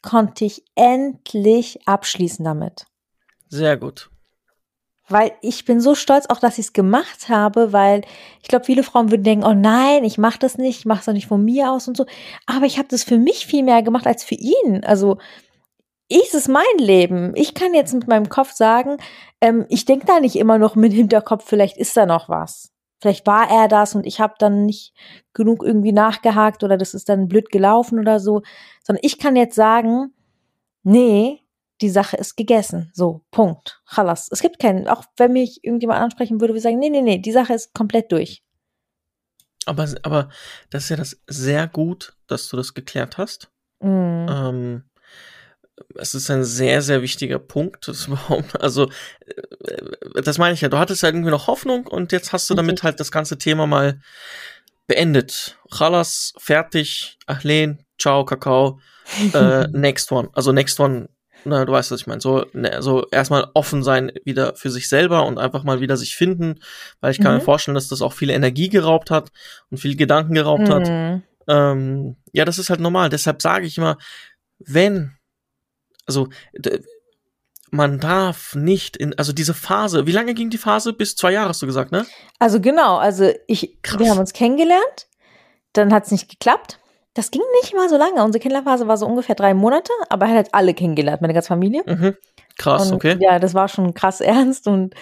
[0.01, 2.85] konnte ich endlich abschließen damit.
[3.47, 4.09] Sehr gut.
[5.09, 8.01] Weil ich bin so stolz auch, dass ich es gemacht habe, weil
[8.41, 11.05] ich glaube, viele Frauen würden denken, oh nein, ich mache das nicht, ich mache es
[11.05, 12.05] doch nicht von mir aus und so.
[12.45, 14.83] Aber ich habe das für mich viel mehr gemacht als für ihn.
[14.85, 15.17] Also
[16.07, 17.33] ich, es ist mein Leben.
[17.35, 18.97] Ich kann jetzt mit meinem Kopf sagen,
[19.41, 22.71] ähm, ich denke da nicht immer noch mit Hinterkopf, vielleicht ist da noch was.
[23.01, 24.93] Vielleicht war er das und ich habe dann nicht
[25.33, 28.41] genug irgendwie nachgehakt oder das ist dann blöd gelaufen oder so.
[28.83, 30.13] Sondern ich kann jetzt sagen,
[30.83, 31.41] nee,
[31.81, 32.91] die Sache ist gegessen.
[32.93, 33.81] So, Punkt.
[33.85, 34.29] Chalas.
[34.31, 37.17] Es gibt keinen, auch wenn mich irgendjemand ansprechen würde, würde ich sagen, nee, nee, nee,
[37.19, 38.43] die Sache ist komplett durch.
[39.65, 40.29] Aber, aber
[40.69, 43.51] das ist ja das sehr gut, dass du das geklärt hast.
[43.81, 44.27] Mm.
[44.29, 44.83] Ähm,
[45.95, 47.87] es ist ein sehr, sehr wichtiger Punkt.
[47.87, 48.09] Das
[48.59, 48.89] also,
[49.25, 50.69] äh, das meine ich ja.
[50.69, 52.83] Du hattest ja irgendwie noch Hoffnung und jetzt hast du damit Richtig.
[52.83, 54.01] halt das ganze Thema mal
[54.87, 55.57] beendet.
[55.71, 58.79] Chalas, fertig, Ahlen, ciao, Kakao,
[59.33, 60.29] äh, next one.
[60.33, 61.09] Also next one,
[61.45, 62.21] na, du weißt, was ich meine.
[62.21, 66.15] So, ne, so erstmal offen sein wieder für sich selber und einfach mal wieder sich
[66.15, 66.59] finden,
[67.01, 67.39] weil ich kann Mhm.
[67.39, 69.29] mir vorstellen, dass das auch viel Energie geraubt hat
[69.69, 70.87] und viel Gedanken geraubt hat.
[70.89, 71.23] Mm.
[71.47, 73.09] Ähm, ja, das ist halt normal.
[73.09, 73.97] Deshalb sage ich immer,
[74.59, 75.17] wenn,
[76.05, 76.27] also
[77.71, 80.93] man darf nicht in, also diese Phase, wie lange ging die Phase?
[80.93, 82.05] Bis zwei Jahre hast du gesagt, ne?
[82.39, 83.99] Also genau, also ich, Krass.
[83.99, 85.07] wir haben uns kennengelernt,
[85.73, 86.79] dann hat es nicht geklappt.
[87.13, 88.23] Das ging nicht mal so lange.
[88.23, 91.47] Unsere Kennenlernphase war so ungefähr drei Monate, aber er hat halt alle kennengelernt, meine ganze
[91.47, 91.83] Familie.
[91.85, 92.15] Mhm.
[92.57, 93.17] Krass, und okay.
[93.19, 94.93] Ja, das war schon krass ernst und,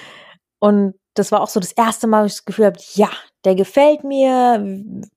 [0.60, 3.10] und das war auch so das erste Mal, wo ich das Gefühl habe, ja,
[3.43, 4.64] der gefällt mir,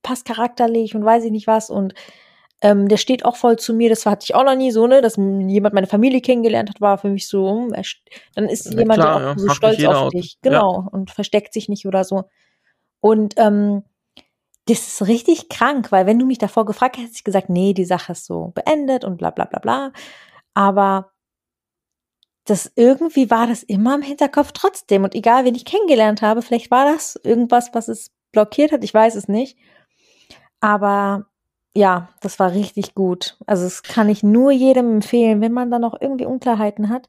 [0.01, 1.93] passt charakterlich und weiß ich nicht was und
[2.63, 3.89] ähm, der steht auch voll zu mir.
[3.89, 6.97] Das hatte ich auch noch nie so, ne, dass jemand meine Familie kennengelernt hat, war
[6.97, 7.73] für mich so, hm,
[8.35, 10.51] dann ist Na jemand klar, ja auch ja, so macht stolz auf dich, Ja.
[10.51, 12.25] genau, und versteckt sich nicht oder so.
[12.99, 13.83] Und ähm,
[14.71, 17.73] das ist richtig krank, weil wenn du mich davor gefragt hättest, hätte ich gesagt, nee,
[17.73, 19.91] die Sache ist so beendet und bla bla bla bla.
[20.53, 21.11] Aber
[22.45, 25.03] das irgendwie war das immer im Hinterkopf trotzdem.
[25.03, 28.93] Und egal, wen ich kennengelernt habe, vielleicht war das irgendwas, was es blockiert hat, ich
[28.93, 29.57] weiß es nicht.
[30.59, 31.27] Aber
[31.73, 33.37] ja, das war richtig gut.
[33.45, 37.07] Also das kann ich nur jedem empfehlen, wenn man da noch irgendwie Unklarheiten hat,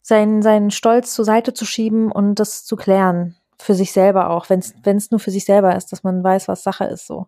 [0.00, 3.36] seinen, seinen Stolz zur Seite zu schieben und das zu klären.
[3.62, 6.62] Für sich selber auch, wenn es nur für sich selber ist, dass man weiß, was
[6.62, 7.26] Sache ist so.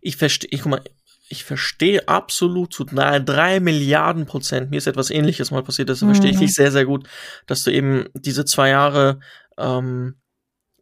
[0.00, 0.82] Ich verstehe, ich guck mal,
[1.28, 4.70] ich verstehe absolut zu nahe drei Milliarden Prozent.
[4.70, 6.40] Mir ist etwas ähnliches mal passiert, das verstehe ich Mhm.
[6.40, 7.08] dich sehr, sehr gut,
[7.46, 9.18] dass du eben diese zwei Jahre
[9.58, 10.20] ähm,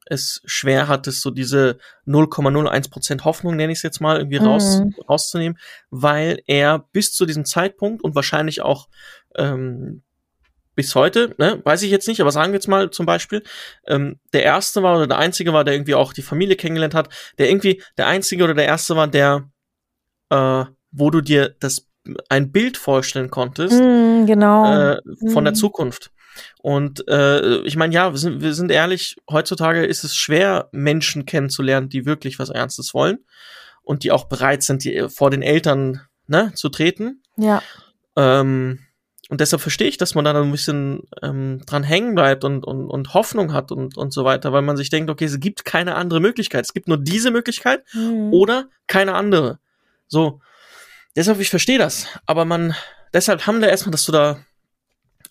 [0.06, 4.94] es schwer hattest, so diese 0,01% Hoffnung, nenne ich es jetzt mal, irgendwie raus, Mhm.
[5.08, 5.58] rauszunehmen,
[5.88, 8.88] weil er bis zu diesem Zeitpunkt und wahrscheinlich auch
[9.36, 10.02] ähm,
[10.74, 13.42] bis heute, ne, weiß ich jetzt nicht, aber sagen wir jetzt mal zum Beispiel,
[13.86, 17.08] ähm, der erste war oder der einzige war, der irgendwie auch die Familie kennengelernt hat,
[17.38, 19.48] der irgendwie der einzige oder der erste war, der,
[20.30, 21.86] äh, wo du dir das
[22.28, 24.64] ein Bild vorstellen konntest, Mm, genau.
[24.92, 25.00] äh,
[25.32, 25.56] von der Mhm.
[25.58, 26.10] Zukunft.
[26.58, 31.24] Und äh, ich meine, ja, wir sind, wir sind ehrlich, heutzutage ist es schwer, Menschen
[31.26, 33.18] kennenzulernen, die wirklich was Ernstes wollen
[33.82, 37.22] und die auch bereit sind, die, vor den Eltern ne, zu treten.
[37.36, 37.62] ja.
[38.16, 38.80] Ähm,
[39.34, 42.64] und deshalb verstehe ich, dass man da dann ein bisschen ähm, dran hängen bleibt und,
[42.64, 45.64] und, und Hoffnung hat und, und so weiter, weil man sich denkt, okay, es gibt
[45.64, 46.64] keine andere Möglichkeit.
[46.64, 48.32] Es gibt nur diese Möglichkeit Mhm.
[48.32, 49.58] oder keine andere.
[50.06, 50.40] So.
[51.16, 52.06] Deshalb, ich verstehe das.
[52.26, 52.76] Aber man,
[53.12, 54.38] deshalb haben wir erstmal, dass du da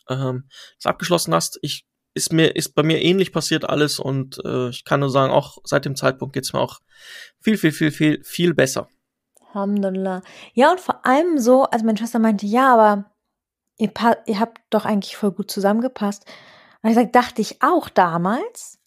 [0.09, 1.57] ähm, das abgeschlossen hast.
[1.61, 5.31] Ich, ist mir, ist bei mir ähnlich passiert alles und äh, ich kann nur sagen,
[5.31, 6.81] auch seit dem Zeitpunkt geht's mir auch
[7.39, 8.89] viel, viel, viel, viel, viel besser.
[9.53, 10.23] Alhamdulillah.
[10.55, 13.12] Ja, und vor allem so, also meine Schwester meinte, ja, aber
[13.77, 13.91] ihr,
[14.25, 16.25] ihr habt doch eigentlich voll gut zusammengepasst.
[16.81, 18.79] Und ich gesagt, dachte ich auch damals,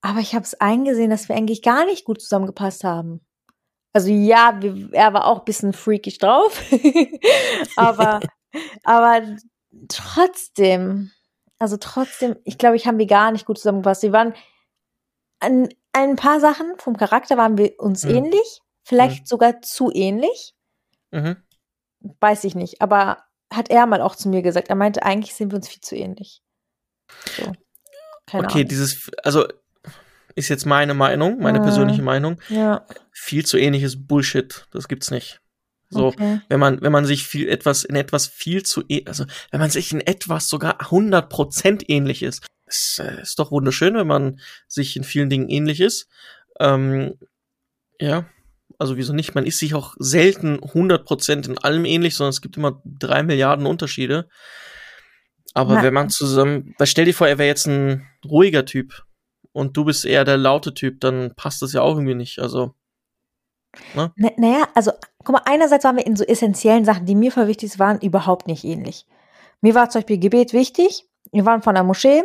[0.00, 3.24] aber ich habe es eingesehen, dass wir eigentlich gar nicht gut zusammengepasst haben.
[3.92, 6.60] Also ja, wir, er war auch ein bisschen freakisch drauf,
[7.76, 8.20] aber,
[8.84, 9.22] aber
[9.88, 11.12] trotzdem,
[11.58, 14.02] also trotzdem, ich glaube, ich haben wir gar nicht gut zusammengepasst.
[14.02, 14.34] Wir waren
[15.40, 18.10] an ein paar Sachen vom Charakter waren wir uns Mhm.
[18.10, 20.54] ähnlich, vielleicht sogar zu ähnlich
[21.12, 21.36] Mhm.
[22.20, 23.24] weiß ich nicht, aber
[23.56, 24.68] hat er mal auch zu mir gesagt.
[24.68, 26.42] Er meinte, eigentlich sind wir uns viel zu ähnlich.
[27.36, 27.52] So.
[28.26, 28.68] Keine okay, Ahnung.
[28.68, 29.46] dieses, also
[30.34, 31.62] ist jetzt meine Meinung, meine Ah.
[31.62, 32.40] persönliche Meinung.
[32.48, 34.66] Ja, Viel zu ähnliches Bullshit.
[34.72, 35.40] Das gibt's nicht.
[35.90, 36.40] So, okay.
[36.48, 39.92] wenn man, wenn man sich viel etwas, in etwas viel zu, also, wenn man sich
[39.92, 45.04] in etwas sogar 100% ähnlich ist, ist, äh, ist doch wunderschön, wenn man sich in
[45.04, 46.08] vielen Dingen ähnlich ist.
[46.58, 47.14] Ähm,
[48.00, 48.26] ja,
[48.84, 49.34] also wieso nicht?
[49.34, 53.64] Man ist sich auch selten 100% in allem ähnlich, sondern es gibt immer drei Milliarden
[53.66, 54.28] Unterschiede.
[55.54, 59.04] Aber Na- wenn man zusammen, weil stell dir vor, er wäre jetzt ein ruhiger Typ
[59.52, 62.40] und du bist eher der laute Typ, dann passt das ja auch irgendwie nicht.
[62.40, 62.74] Also,
[63.94, 64.92] Na, naja, also,
[65.24, 68.46] guck mal, einerseits waren wir in so essentiellen Sachen, die mir voll wichtig waren überhaupt
[68.46, 69.06] nicht ähnlich.
[69.62, 71.04] Mir war zum Beispiel Gebet wichtig.
[71.32, 72.22] Wir waren von der Moschee.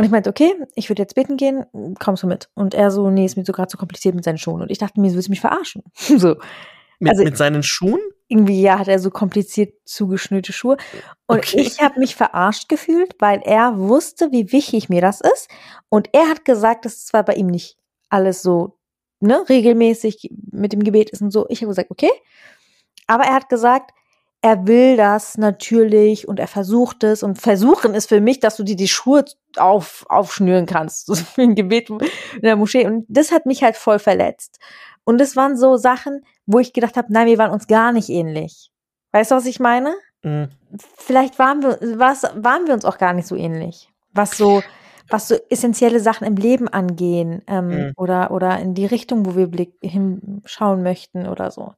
[0.00, 1.66] Und ich meinte, okay, ich würde jetzt beten gehen,
[1.98, 2.48] kommst du mit?
[2.54, 4.62] Und er so, nee, ist mir so gerade zu kompliziert mit seinen Schuhen.
[4.62, 5.82] Und ich dachte mir, du willst mich verarschen.
[5.94, 6.36] so.
[6.98, 8.00] mit, Also- mit seinen Schuhen?
[8.32, 10.76] irgendwie ja hat er so kompliziert zugeschnürte Schuhe
[11.26, 11.60] und Okay.
[11.62, 15.48] ich habe mich verarscht gefühlt, weil er wusste, wie wichtig mir das ist
[15.88, 17.76] und er hat gesagt, dass es zwar bei ihm nicht
[18.08, 18.78] alles so
[19.18, 21.46] ne regelmäßig mit dem Gebet ist und so.
[21.48, 22.10] Ich habe gesagt, okay,
[23.08, 23.90] aber er hat gesagt,
[24.42, 28.62] er will das natürlich und er versucht es und versuchen ist für mich, dass du
[28.62, 29.24] dir die Schuhe
[29.56, 31.98] auf, aufschnüren kannst, so wie ein Gebet in
[32.42, 34.58] der Moschee und das hat mich halt voll verletzt.
[35.04, 38.08] Und das waren so Sachen, wo ich gedacht habe, nein, wir waren uns gar nicht
[38.10, 38.70] ähnlich.
[39.12, 39.94] Weißt du, was ich meine?
[40.22, 40.48] Mhm.
[40.96, 43.88] Vielleicht waren wir, was, waren wir uns auch gar nicht so ähnlich.
[44.12, 44.62] Was so,
[45.08, 47.92] was so essentielle Sachen im Leben angehen, ähm, Mhm.
[47.96, 51.72] oder, oder in die Richtung, wo wir Blick hinschauen möchten oder so.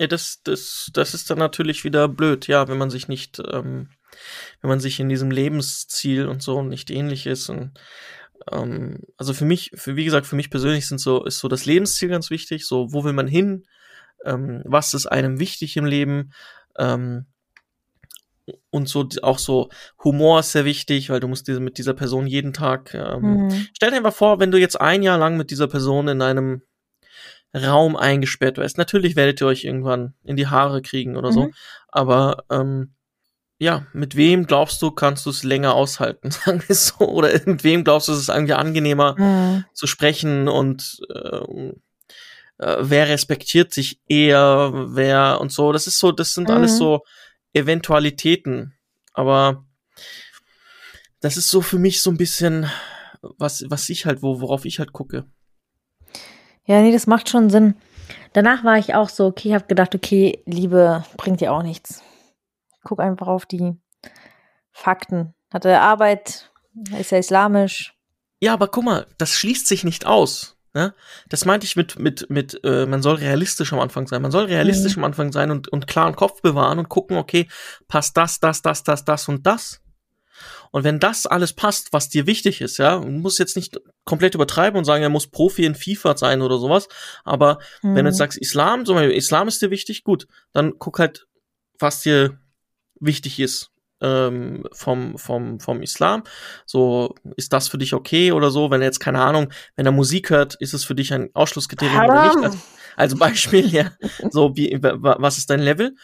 [0.00, 3.90] Ja, das, das, das ist dann natürlich wieder blöd, ja, wenn man sich nicht, ähm,
[4.62, 7.50] wenn man sich in diesem Lebensziel und so nicht ähnlich ist.
[7.50, 7.78] Und,
[8.50, 11.66] ähm, also für mich, für wie gesagt, für mich persönlich sind so, ist so das
[11.66, 12.66] Lebensziel ganz wichtig.
[12.66, 13.66] So, wo will man hin?
[14.24, 16.32] Ähm, was ist einem wichtig im Leben?
[16.78, 17.26] Ähm,
[18.70, 19.68] und so auch so
[20.02, 23.66] Humor ist sehr wichtig, weil du musst diese, mit dieser Person jeden Tag ähm, Mhm.
[23.74, 26.62] Stell dir einfach vor, wenn du jetzt ein Jahr lang mit dieser Person in einem
[27.54, 28.78] Raum eingesperrt wärst.
[28.78, 31.46] Natürlich werdet ihr euch irgendwann in die Haare kriegen oder so.
[31.46, 31.54] Mhm.
[31.88, 32.94] Aber ähm,
[33.58, 36.96] ja, mit wem glaubst du, kannst du es länger aushalten, sagen wir so?
[36.98, 39.64] Oder mit wem glaubst du, ist es irgendwie angenehmer Mhm.
[39.74, 41.82] zu sprechen und ähm,
[42.58, 45.72] äh, wer respektiert sich eher, wer und so.
[45.72, 46.78] Das ist so, das sind alles Mhm.
[46.78, 47.04] so
[47.52, 48.74] Eventualitäten.
[49.12, 49.64] Aber
[51.20, 52.70] das ist so für mich so ein bisschen,
[53.22, 55.26] was, was ich halt, wo, worauf ich halt gucke.
[56.70, 57.74] Ja, nee, das macht schon Sinn.
[58.32, 62.00] Danach war ich auch so, okay, ich habe gedacht, okay, Liebe bringt dir auch nichts.
[62.84, 63.74] Guck einfach auf die
[64.70, 65.34] Fakten.
[65.52, 66.48] Hatte Arbeit,
[66.96, 67.96] ist ja islamisch.
[68.38, 70.58] Ja, aber guck mal, das schließt sich nicht aus.
[70.72, 70.94] Ne?
[71.28, 74.22] Das meinte ich mit, mit, mit, äh, man soll realistisch am Anfang sein.
[74.22, 77.48] Man soll realistisch am Anfang sein und, und klaren Kopf bewahren und gucken, okay,
[77.88, 79.80] passt das, das, das, das, das und das.
[80.72, 84.34] Und wenn das alles passt, was dir wichtig ist, ja, du musst jetzt nicht komplett
[84.34, 86.86] übertreiben und sagen, er muss Profi in FIFA sein oder sowas,
[87.24, 88.18] aber wenn du jetzt Mhm.
[88.18, 91.26] sagst, Islam, zum Beispiel, Islam ist dir wichtig, gut, dann guck halt,
[91.78, 92.38] was dir
[93.00, 93.70] wichtig ist.
[94.02, 96.22] ähm, vom, vom, vom Islam.
[96.64, 98.70] So, ist das für dich okay oder so?
[98.70, 102.06] Wenn er jetzt, keine Ahnung, wenn er Musik hört, ist es für dich ein Ausschlusskriterium
[102.06, 102.42] oder nicht?
[102.42, 102.58] Also,
[102.96, 103.92] also Beispiel, ja.
[104.30, 105.94] So, wie, was ist dein Level?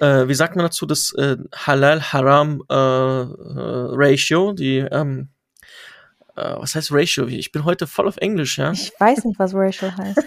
[0.00, 5.28] Äh, wie sagt man dazu, das äh, Halal-Haram-Ratio, äh, die, ähm,
[6.36, 7.26] äh, was heißt Ratio?
[7.26, 8.72] Ich bin heute voll auf Englisch, ja.
[8.72, 10.22] Ich weiß nicht, was Ratio heißt.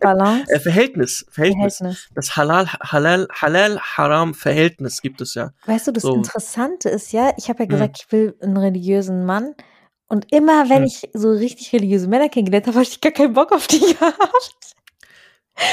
[0.00, 0.52] Balance?
[0.52, 1.76] Äh, Verhältnis, Verhältnis.
[1.76, 2.08] Verhältnis.
[2.14, 5.52] Das Halal, Halal, Halal, Haram Verhältnis gibt es ja.
[5.66, 6.14] Weißt du, das so.
[6.14, 8.04] Interessante ist ja, ich habe ja gesagt, hm.
[8.04, 9.54] ich will einen religiösen Mann.
[10.08, 10.84] Und immer, wenn hm.
[10.84, 14.74] ich so richtig religiöse Männer kennengelernt habe, habe ich gar keinen Bock auf die gehabt.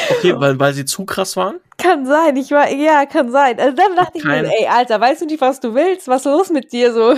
[0.09, 1.59] Okay, weil, weil sie zu krass waren?
[1.77, 3.59] Kann sein, ich war, ja, kann sein.
[3.59, 6.07] Also dann dachte Kein, ich mir, ey, Alter, weißt du nicht, was du willst?
[6.07, 7.15] Was ist los mit dir so?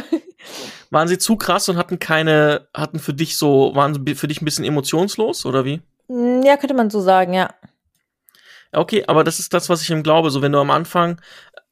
[0.92, 4.42] Waren sie zu krass und hatten keine, hatten für dich so, waren sie für dich
[4.42, 5.82] ein bisschen emotionslos oder wie?
[6.08, 7.50] Hm, ja, könnte man so sagen, ja.
[8.74, 10.30] Okay, aber das ist das, was ich ihm glaube.
[10.30, 11.20] So, wenn du am Anfang,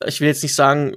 [0.06, 0.96] ich will jetzt nicht sagen,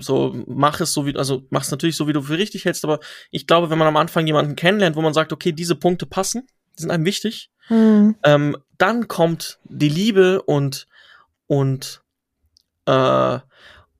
[0.00, 2.84] so mach es so wie, also mach es natürlich so, wie du für richtig hältst,
[2.84, 6.06] aber ich glaube, wenn man am Anfang jemanden kennenlernt, wo man sagt, okay, diese Punkte
[6.06, 6.46] passen,
[6.76, 8.16] die sind einem wichtig, hm.
[8.22, 10.86] ähm, dann kommt die Liebe und
[11.46, 12.02] und
[12.86, 13.38] äh,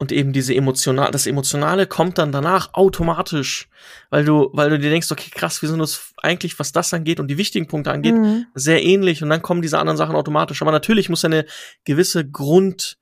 [0.03, 3.68] und eben diese emotional, das Emotionale kommt dann danach automatisch,
[4.11, 7.20] weil du, weil du dir denkst, okay, krass, wir sind uns eigentlich, was das angeht
[7.20, 8.47] und die wichtigen Punkte angeht, mhm.
[8.53, 10.61] sehr ähnlich und dann kommen diese anderen Sachen automatisch.
[10.61, 11.47] Aber natürlich muss eine
[11.85, 12.99] gewisse Grund,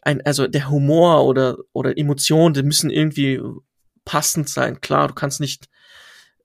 [0.00, 3.42] ein, also der Humor oder, oder Emotionen, die müssen irgendwie
[4.06, 4.80] passend sein.
[4.80, 5.68] Klar, du kannst nicht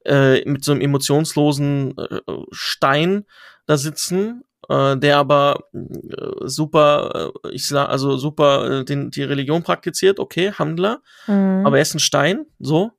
[0.10, 2.20] äh, mit so einem emotionslosen äh,
[2.51, 3.26] Stein
[3.66, 9.24] da sitzen äh, der aber äh, super, äh, ich sag, also super äh, den, die
[9.24, 11.64] Religion praktiziert, okay, Handler, mhm.
[11.66, 12.91] aber er ist ein Stein, so.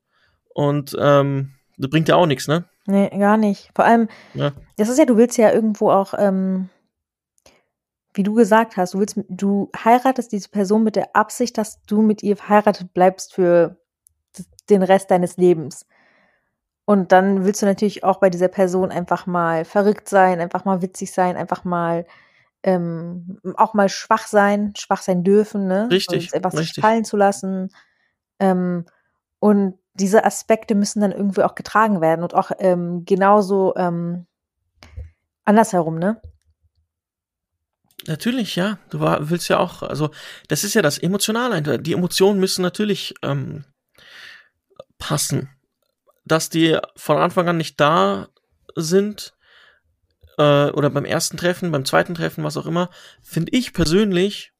[0.53, 2.65] Und ähm, das bringt ja auch nichts, ne?
[2.87, 3.69] Nee, gar nicht.
[3.73, 4.51] Vor allem, ja.
[4.75, 6.69] das ist ja, du willst ja irgendwo auch, ähm,
[8.13, 12.01] wie du gesagt hast, du willst, du heiratest diese Person mit der Absicht, dass du
[12.01, 13.77] mit ihr verheiratet bleibst für
[14.69, 15.85] den Rest deines Lebens.
[16.85, 20.81] Und dann willst du natürlich auch bei dieser Person einfach mal verrückt sein, einfach mal
[20.81, 22.05] witzig sein, einfach mal
[22.63, 25.87] ähm, auch mal schwach sein, schwach sein dürfen, ne?
[25.89, 26.27] Richtig.
[26.27, 26.81] Und einfach richtig.
[26.81, 27.69] fallen zu lassen.
[28.39, 28.85] Ähm,
[29.39, 34.25] und diese Aspekte müssen dann irgendwie auch getragen werden und auch ähm, genauso ähm,
[35.43, 36.21] andersherum, ne?
[38.07, 38.79] Natürlich, ja.
[38.89, 40.09] Du war, willst ja auch, also
[40.47, 41.79] das ist ja das Emotionale.
[41.79, 43.65] Die Emotionen müssen natürlich ähm,
[44.97, 45.49] passen
[46.31, 48.29] dass die von Anfang an nicht da
[48.75, 49.33] sind
[50.37, 52.89] äh, oder beim ersten Treffen, beim zweiten Treffen, was auch immer,
[53.21, 54.53] finde ich persönlich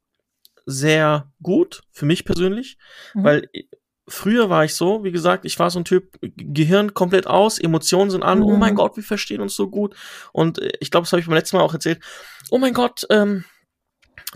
[0.66, 2.78] sehr gut, für mich persönlich,
[3.14, 3.24] mhm.
[3.24, 3.50] weil
[4.08, 8.12] früher war ich so, wie gesagt, ich war so ein Typ, Gehirn komplett aus, Emotionen
[8.12, 8.54] sind an, oh mhm.
[8.54, 9.96] oh mein Gott, wir verstehen uns so gut.
[10.34, 12.00] Und äh, ich glaube, das habe ich beim letzten Mal auch erzählt.
[12.50, 13.46] Oh mein Gott, ähm,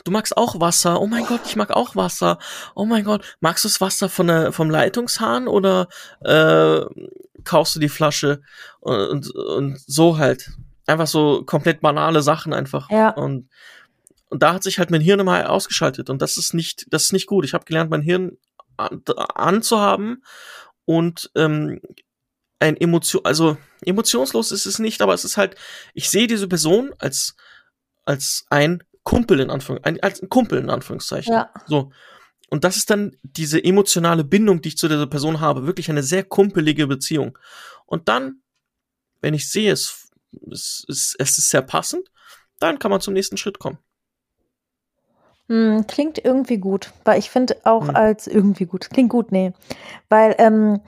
[0.04, 1.02] du magst auch Wasser.
[1.02, 2.38] Oh mein Gott, ich mag auch Wasser.
[2.76, 5.88] Oh mein Gott, magst du das Wasser von der, vom Leitungshahn oder
[6.22, 6.82] äh,
[7.44, 8.42] kaufst du die Flasche
[8.80, 10.52] und, und, und so halt.
[10.88, 12.92] Einfach so komplett banale Sachen einfach.
[12.92, 13.10] Ja.
[13.10, 13.50] Und,
[14.30, 17.14] und da hat sich halt mein Hirn immer ausgeschaltet und das ist nicht, das ist
[17.14, 17.46] nicht gut.
[17.46, 18.38] Ich habe gelernt, mein Hirn
[18.78, 19.02] an,
[19.34, 20.24] anzuhaben
[20.84, 21.82] und ähm,
[22.60, 25.56] ein Emotion, also emotionslos ist es nicht, aber es ist halt,
[25.94, 27.36] ich sehe diese Person als
[28.06, 31.34] als ein Kumpel in Anführungszeichen, als ein Kumpel in Anführungszeichen.
[31.34, 31.50] Ja.
[31.68, 31.92] So.
[32.50, 35.66] Und das ist dann diese emotionale Bindung, die ich zu dieser Person habe.
[35.66, 37.38] Wirklich eine sehr kumpelige Beziehung.
[37.86, 38.42] Und dann,
[39.22, 40.10] wenn ich sehe, es,
[40.52, 42.12] es, es, es ist sehr passend,
[42.60, 43.78] dann kann man zum nächsten Schritt kommen.
[45.48, 47.96] Hm, klingt irgendwie gut, weil ich finde auch hm.
[47.96, 49.54] als irgendwie gut, klingt gut, nee.
[50.10, 50.82] Weil ähm,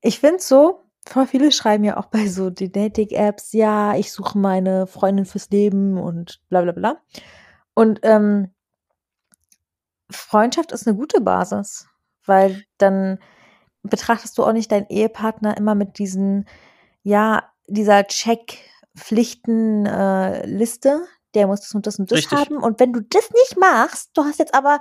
[0.00, 4.38] ich finde so, voll viele schreiben ja auch bei so die Dating-Apps, ja, ich suche
[4.38, 6.96] meine Freundin fürs Leben und bla bla bla.
[7.74, 8.50] Und ähm,
[10.10, 11.86] Freundschaft ist eine gute Basis,
[12.24, 13.18] weil dann
[13.82, 16.46] betrachtest du auch nicht deinen Ehepartner immer mit diesen,
[17.02, 22.38] ja, dieser Check-Pflichten-Liste, äh, der muss das und das und das Richtig.
[22.38, 22.58] haben.
[22.58, 24.80] Und wenn du das nicht machst, du hast jetzt aber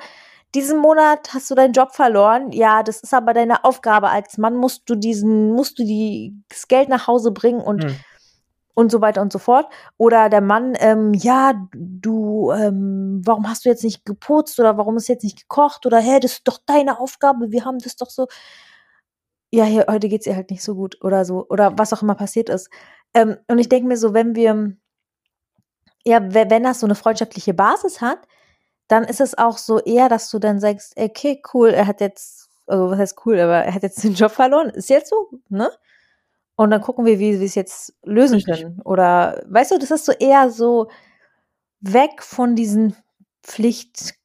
[0.53, 2.51] diesen Monat hast du deinen Job verloren.
[2.51, 6.67] Ja, das ist aber deine Aufgabe als Mann, musst du diesen, musst du die, das
[6.67, 7.95] Geld nach Hause bringen und hm
[8.73, 9.67] und so weiter und so fort.
[9.97, 14.97] Oder der Mann, ähm, ja, du, ähm, warum hast du jetzt nicht geputzt oder warum
[14.97, 18.09] ist jetzt nicht gekocht oder hä, das ist doch deine Aufgabe, wir haben das doch
[18.09, 18.27] so.
[19.53, 22.15] Ja, hier, heute geht's ihr halt nicht so gut oder so oder was auch immer
[22.15, 22.69] passiert ist.
[23.13, 24.77] Ähm, und ich denke mir so, wenn wir,
[26.05, 28.19] ja, wenn das so eine freundschaftliche Basis hat,
[28.87, 32.49] dann ist es auch so eher, dass du dann sagst, okay, cool, er hat jetzt,
[32.67, 35.69] also was heißt cool, aber er hat jetzt den Job verloren, ist jetzt so, ne?
[36.55, 38.61] Und dann gucken wir, wie wir es jetzt lösen Richtig.
[38.61, 38.81] können.
[38.83, 40.89] Oder, weißt du, das ist so eher so
[41.79, 42.95] weg von diesen
[43.43, 44.15] Pflicht,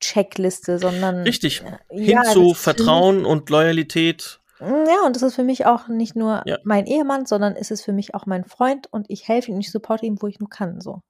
[0.00, 1.62] Checkliste, sondern Richtig.
[1.62, 4.40] äh, Hin ja, zu ist für Vertrauen und Loyalität.
[4.58, 6.58] Mich, ja, und das ist für mich auch nicht nur Ja.
[6.64, 9.60] mein Ehemann, sondern es ist für mich auch mein Freund und ich helfe ihm und
[9.60, 10.80] ich supporte ihm, wo ich nur kann.
[10.80, 11.02] So.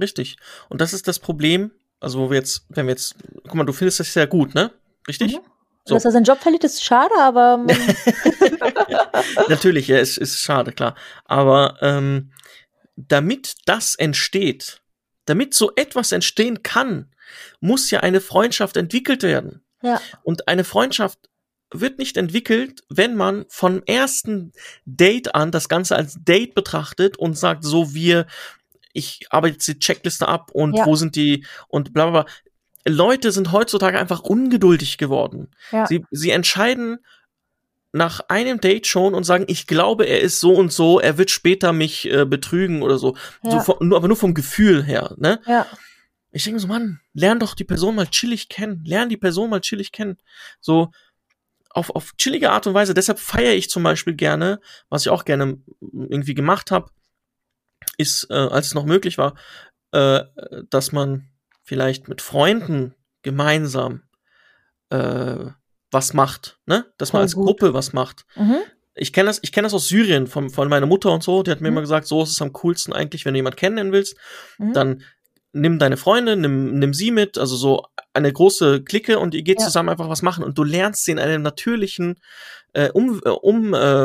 [0.00, 0.36] Richtig.
[0.68, 1.70] Und das ist das Problem,
[2.00, 3.14] also wo wir jetzt, wenn wir jetzt,
[3.44, 4.70] guck mal, du findest das sehr gut, ne?
[5.06, 5.36] Richtig?
[5.36, 5.40] Mhm.
[5.90, 5.94] So.
[5.96, 7.68] Dass er seinen Job verliert, ist schade, aber man,
[9.48, 10.94] Natürlich, ja, es ist schade, klar.
[11.24, 12.32] Aber ähm,
[12.96, 14.80] damit das entsteht,
[15.26, 17.12] damit so etwas entstehen kann,
[17.60, 19.62] muss ja eine Freundschaft entwickelt werden.
[19.82, 21.18] ja, Und eine Freundschaft
[21.72, 24.52] wird nicht entwickelt, wenn man vom ersten
[24.84, 28.26] Date an das Ganze als Date betrachtet und sagt, so wir,
[28.92, 30.86] ich arbeite jetzt die Checkliste ab und Ja.
[30.86, 32.32] wo sind die und bla bla bla.
[32.86, 35.48] Leute sind heutzutage einfach ungeduldig geworden.
[35.70, 36.98] ja, Sie, sie entscheiden
[37.92, 41.30] nach einem Date schon und sagen, ich glaube, er ist so und so, er wird
[41.30, 43.16] später mich äh, betrügen oder so.
[43.42, 43.60] so Ja.
[43.60, 45.40] vom, nur, aber nur vom Gefühl her, ne?
[45.46, 45.66] ja,
[46.30, 48.84] Ich denke so, Mann, lern doch die Person mal chillig kennen.
[48.84, 50.18] Lern die Person mal chillig kennen.
[50.60, 50.92] So
[51.70, 52.94] auf, auf chillige Art und Weise.
[52.94, 56.90] Deshalb feiere ich zum Beispiel gerne, was ich auch gerne irgendwie gemacht habe,
[57.96, 59.34] ist, äh, als es noch möglich war,
[59.90, 60.20] äh,
[60.70, 61.29] dass man
[61.70, 64.02] vielleicht mit Freunden gemeinsam
[64.90, 65.36] äh,
[65.92, 66.84] was macht, ne?
[66.98, 67.46] Dass man als gut.
[67.46, 68.24] Gruppe was macht.
[68.34, 68.56] mhm.
[68.96, 71.44] Ich kenne das, ich kenne das aus Syrien von, von meiner Mutter und so.
[71.44, 71.74] Die hat mir Mhm.
[71.76, 74.16] immer gesagt, so ist es am coolsten eigentlich, wenn du jemanden kennenlernen willst
[74.58, 74.72] Mhm.
[74.72, 75.02] dann
[75.52, 79.60] nimm deine Freunde, nimm, nimm sie mit, also so eine große Clique und ihr geht
[79.60, 79.64] Ja.
[79.66, 82.18] zusammen einfach was machen und du lernst sie in einem natürlichen,
[82.72, 84.04] äh, um, äh, um äh,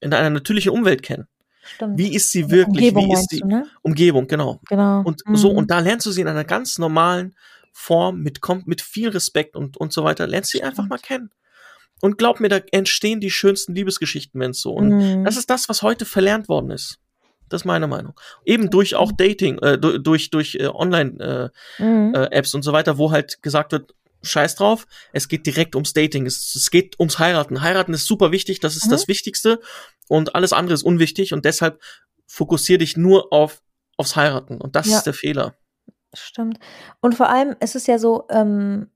[0.00, 1.28] in einer natürlichen Umwelt kennen.
[1.74, 1.98] Stimmt.
[1.98, 2.94] Wie ist sie wirklich?
[2.94, 3.66] Umgebung Wie ist die du, ne?
[3.82, 4.26] Umgebung?
[4.26, 4.60] Genau.
[4.68, 5.02] Genau.
[5.04, 5.36] Und Mhm.
[5.36, 7.34] so, und da lernst du sie in einer ganz normalen
[7.72, 11.30] Form mit, mit viel Respekt und, und so weiter, lernst sie einfach mal kennen.
[12.00, 14.72] Und glaub mir, da entstehen die schönsten Liebesgeschichten, wenn es so.
[14.72, 15.24] Und Mhm.
[15.24, 16.98] das ist das, was heute verlernt worden ist.
[17.48, 18.14] Das ist meine Meinung.
[18.44, 22.12] Eben durch auch Dating, äh, du- durch, durch äh, Online-Apps Mhm.
[22.14, 23.94] äh, Apps und so weiter, wo halt gesagt wird,
[24.26, 27.62] scheiß drauf, es geht direkt ums Dating, es, es geht ums Heiraten.
[27.62, 28.90] Heiraten ist super wichtig, das ist Mhm.
[28.90, 29.60] das Wichtigste
[30.08, 31.80] und alles andere ist unwichtig und deshalb
[32.26, 33.62] fokussier dich nur auf
[33.98, 34.98] aufs Heiraten und das Ja.
[34.98, 35.56] ist der Fehler.
[36.12, 36.58] Stimmt.
[37.00, 38.90] Und vor allem ist es ja so, ähm,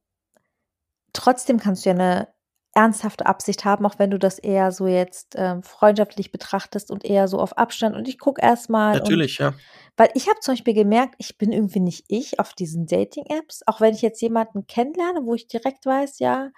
[1.13, 2.29] trotzdem kannst du ja eine
[2.73, 7.27] ernsthafte Absicht haben, auch wenn du das eher so jetzt ähm, freundschaftlich betrachtest und eher
[7.27, 7.97] so auf Abstand.
[7.97, 8.97] Und ich gucke erstmal.
[8.99, 9.55] Natürlich, ja.
[9.97, 13.63] Weil ich habe zum Beispiel gemerkt, ich bin irgendwie nicht ich auf diesen Dating-Apps.
[13.67, 16.51] Auch wenn ich jetzt jemanden kennenlerne, wo ich direkt weiß, ja,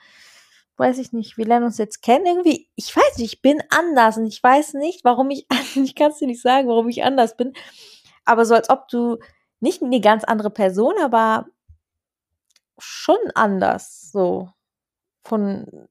[0.76, 2.26] weiß ich nicht, wir lernen uns jetzt kennen.
[2.26, 5.46] Irgendwie, ich weiß nicht, ich bin anders und ich weiß nicht, warum ich,
[5.76, 7.54] ich kann es dir nicht sagen, warum ich anders bin.
[8.24, 9.18] Aber so als ob du
[9.60, 11.46] nicht eine ganz andere Person, aber
[12.78, 14.50] schon anders, so
[15.22, 15.88] von,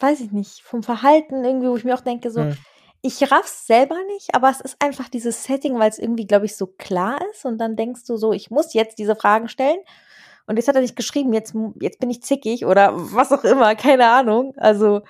[0.00, 2.56] weiß ich nicht, vom Verhalten irgendwie, wo ich mir auch denke, so, Hm.
[3.02, 6.56] ich raff's selber nicht, aber es ist einfach dieses Setting, weil es irgendwie, glaube ich,
[6.56, 9.78] so klar ist und dann denkst du so, ich muss jetzt diese Fragen stellen
[10.46, 13.74] und jetzt hat er nicht geschrieben, jetzt, jetzt bin ich zickig oder was auch immer,
[13.76, 14.54] keine Ahnung.
[14.56, 15.02] Also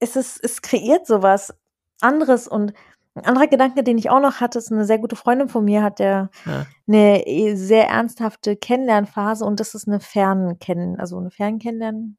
[0.00, 1.54] es ist, es kreiert sowas
[2.00, 2.72] anderes und
[3.14, 5.82] ein anderer Gedanke, den ich auch noch hatte, ist eine sehr gute Freundin von mir,
[5.82, 6.66] hat der ja.
[6.86, 12.16] eine eh sehr ernsthafte Kennenlernphase und das ist eine Fernkennen, also eine Fernkennenlern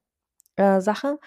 [0.55, 1.19] äh, Sache.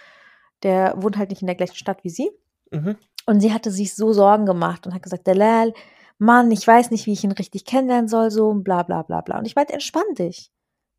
[0.63, 2.31] Der wohnt halt nicht in der gleichen Stadt wie sie.
[2.71, 2.97] Mhm.
[3.27, 5.73] Und sie hatte sich so Sorgen gemacht und hat gesagt, Delal,
[6.19, 9.39] Mann, ich weiß nicht, wie ich ihn richtig kennenlernen soll, so bla bla bla bla.
[9.39, 10.51] Und ich meinte, entspann dich.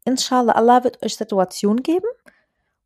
[0.04, 2.08] Inshallah, Allah wird euch Situationen geben,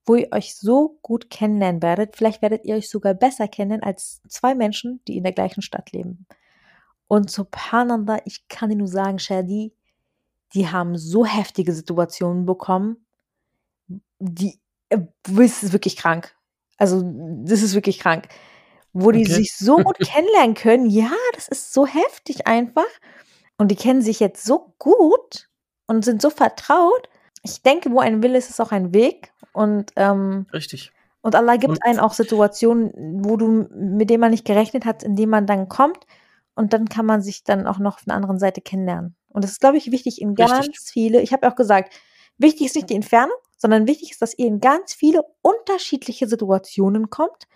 [0.06, 2.16] wo ihr euch so gut kennenlernen werdet.
[2.16, 5.92] Vielleicht werdet ihr euch sogar besser kennen als zwei Menschen, die in der gleichen Stadt
[5.92, 6.26] leben.
[7.08, 9.74] Und subhanallah, ich kann dir nur sagen, Shadi,
[10.54, 13.06] die haben so heftige Situationen bekommen,
[14.20, 14.60] die,
[14.90, 16.36] das ist wirklich krank.
[16.78, 18.28] Also, das ist wirklich krank.
[18.94, 19.34] Wo die Okay.
[19.34, 20.90] sich so gut kennenlernen können.
[20.90, 22.88] Ja, das ist so heftig einfach.
[23.58, 25.50] Und die kennen sich jetzt so gut
[25.88, 27.10] und sind so vertraut.
[27.44, 29.32] Ich denke, wo ein Wille ist, ist auch ein Weg.
[29.54, 30.92] Und, ähm, Richtig.
[31.22, 35.04] und Allah gibt Und- einen auch Situationen, wo du, mit denen man nicht gerechnet hat,
[35.04, 36.06] in denen man dann kommt.
[36.56, 39.16] Und dann kann man sich dann auch noch auf einer anderen Seite kennenlernen.
[39.30, 40.48] Und das ist, glaube ich, wichtig in Richtig.
[40.48, 41.22] ganz viele.
[41.22, 41.94] Ich habe ja auch gesagt,
[42.38, 47.12] wichtig ist nicht die Entfernung, sondern wichtig ist, dass ihr in ganz viele unterschiedliche Situationen
[47.12, 47.48] kommt,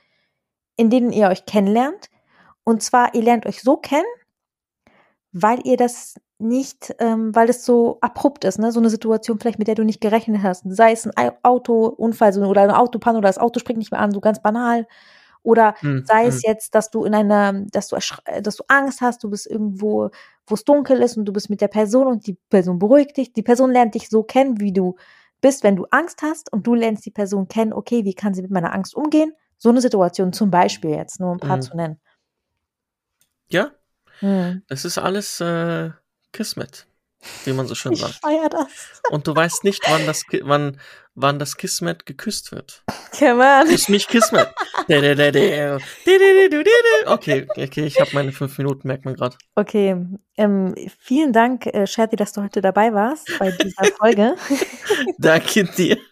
[0.77, 2.09] in denen ihr euch kennenlernt.
[2.63, 4.05] Und zwar, ihr lernt euch so kennen,
[5.31, 8.71] weil ihr das nicht, ähm, weil es so abrupt ist, ne?
[8.71, 10.63] So eine Situation vielleicht, mit der du nicht gerechnet hast.
[10.67, 14.01] Sei es ein Au- Autounfall so, oder eine Autopanne oder das Auto springt nicht mehr
[14.01, 14.85] an, so ganz banal.
[15.43, 16.27] Oder Hm, sei hm.
[16.27, 19.47] es jetzt, dass du in einer, dass du, äh, dass du Angst hast, du bist
[19.49, 20.09] irgendwo,
[20.47, 23.33] wo es dunkel ist und du bist mit der Person und die Person beruhigt dich.
[23.33, 24.95] Die Person lernt dich so kennen, wie du
[25.43, 28.41] bist, wenn du Angst hast und du lernst die Person kennen, okay, wie kann sie
[28.41, 29.33] mit meiner Angst umgehen?
[29.59, 31.61] So eine Situation zum Beispiel jetzt, nur ein paar Mhm.
[31.61, 32.01] zu nennen.
[33.49, 33.71] Ja,
[34.19, 34.63] Hm.
[34.67, 35.91] das ist alles äh,
[36.31, 36.87] Kismet.
[37.45, 38.15] wie man so schön Ich sagt.
[38.15, 39.01] feier das.
[39.11, 40.79] Und du weißt nicht, wann das, wann,
[41.15, 42.83] wann das Kismet geküsst wird.
[43.17, 43.67] Come on.
[43.67, 44.49] Küss mich, Kismet.
[47.05, 49.35] Okay, okay, ich habe meine fünf Minuten, merkt man gerade.
[49.55, 49.95] Okay,
[50.37, 54.35] ähm, vielen Dank, äh, Sherry, dass du heute dabei warst bei dieser Folge.
[55.17, 55.97] Danke dir.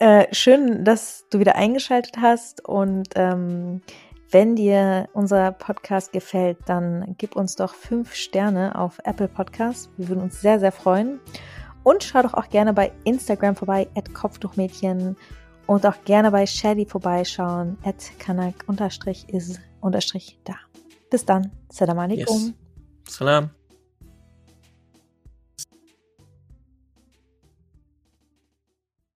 [0.00, 3.80] Äh, schön, dass du wieder eingeschaltet hast und ähm,
[4.30, 9.90] wenn dir unser Podcast gefällt, dann gib uns doch fünf Sterne auf Apple Podcast.
[9.96, 11.20] Wir würden uns sehr, sehr freuen.
[11.84, 15.16] Und schau doch auch gerne bei Instagram vorbei, at Kopftuchmädchen.
[15.66, 18.64] Und auch gerne bei Shady vorbeischauen, at kanak
[19.28, 20.56] ist unterstrich da.
[21.10, 21.52] Bis dann.
[21.70, 22.54] Salam alaikum.
[23.06, 23.16] Yes.
[23.16, 23.50] Salam.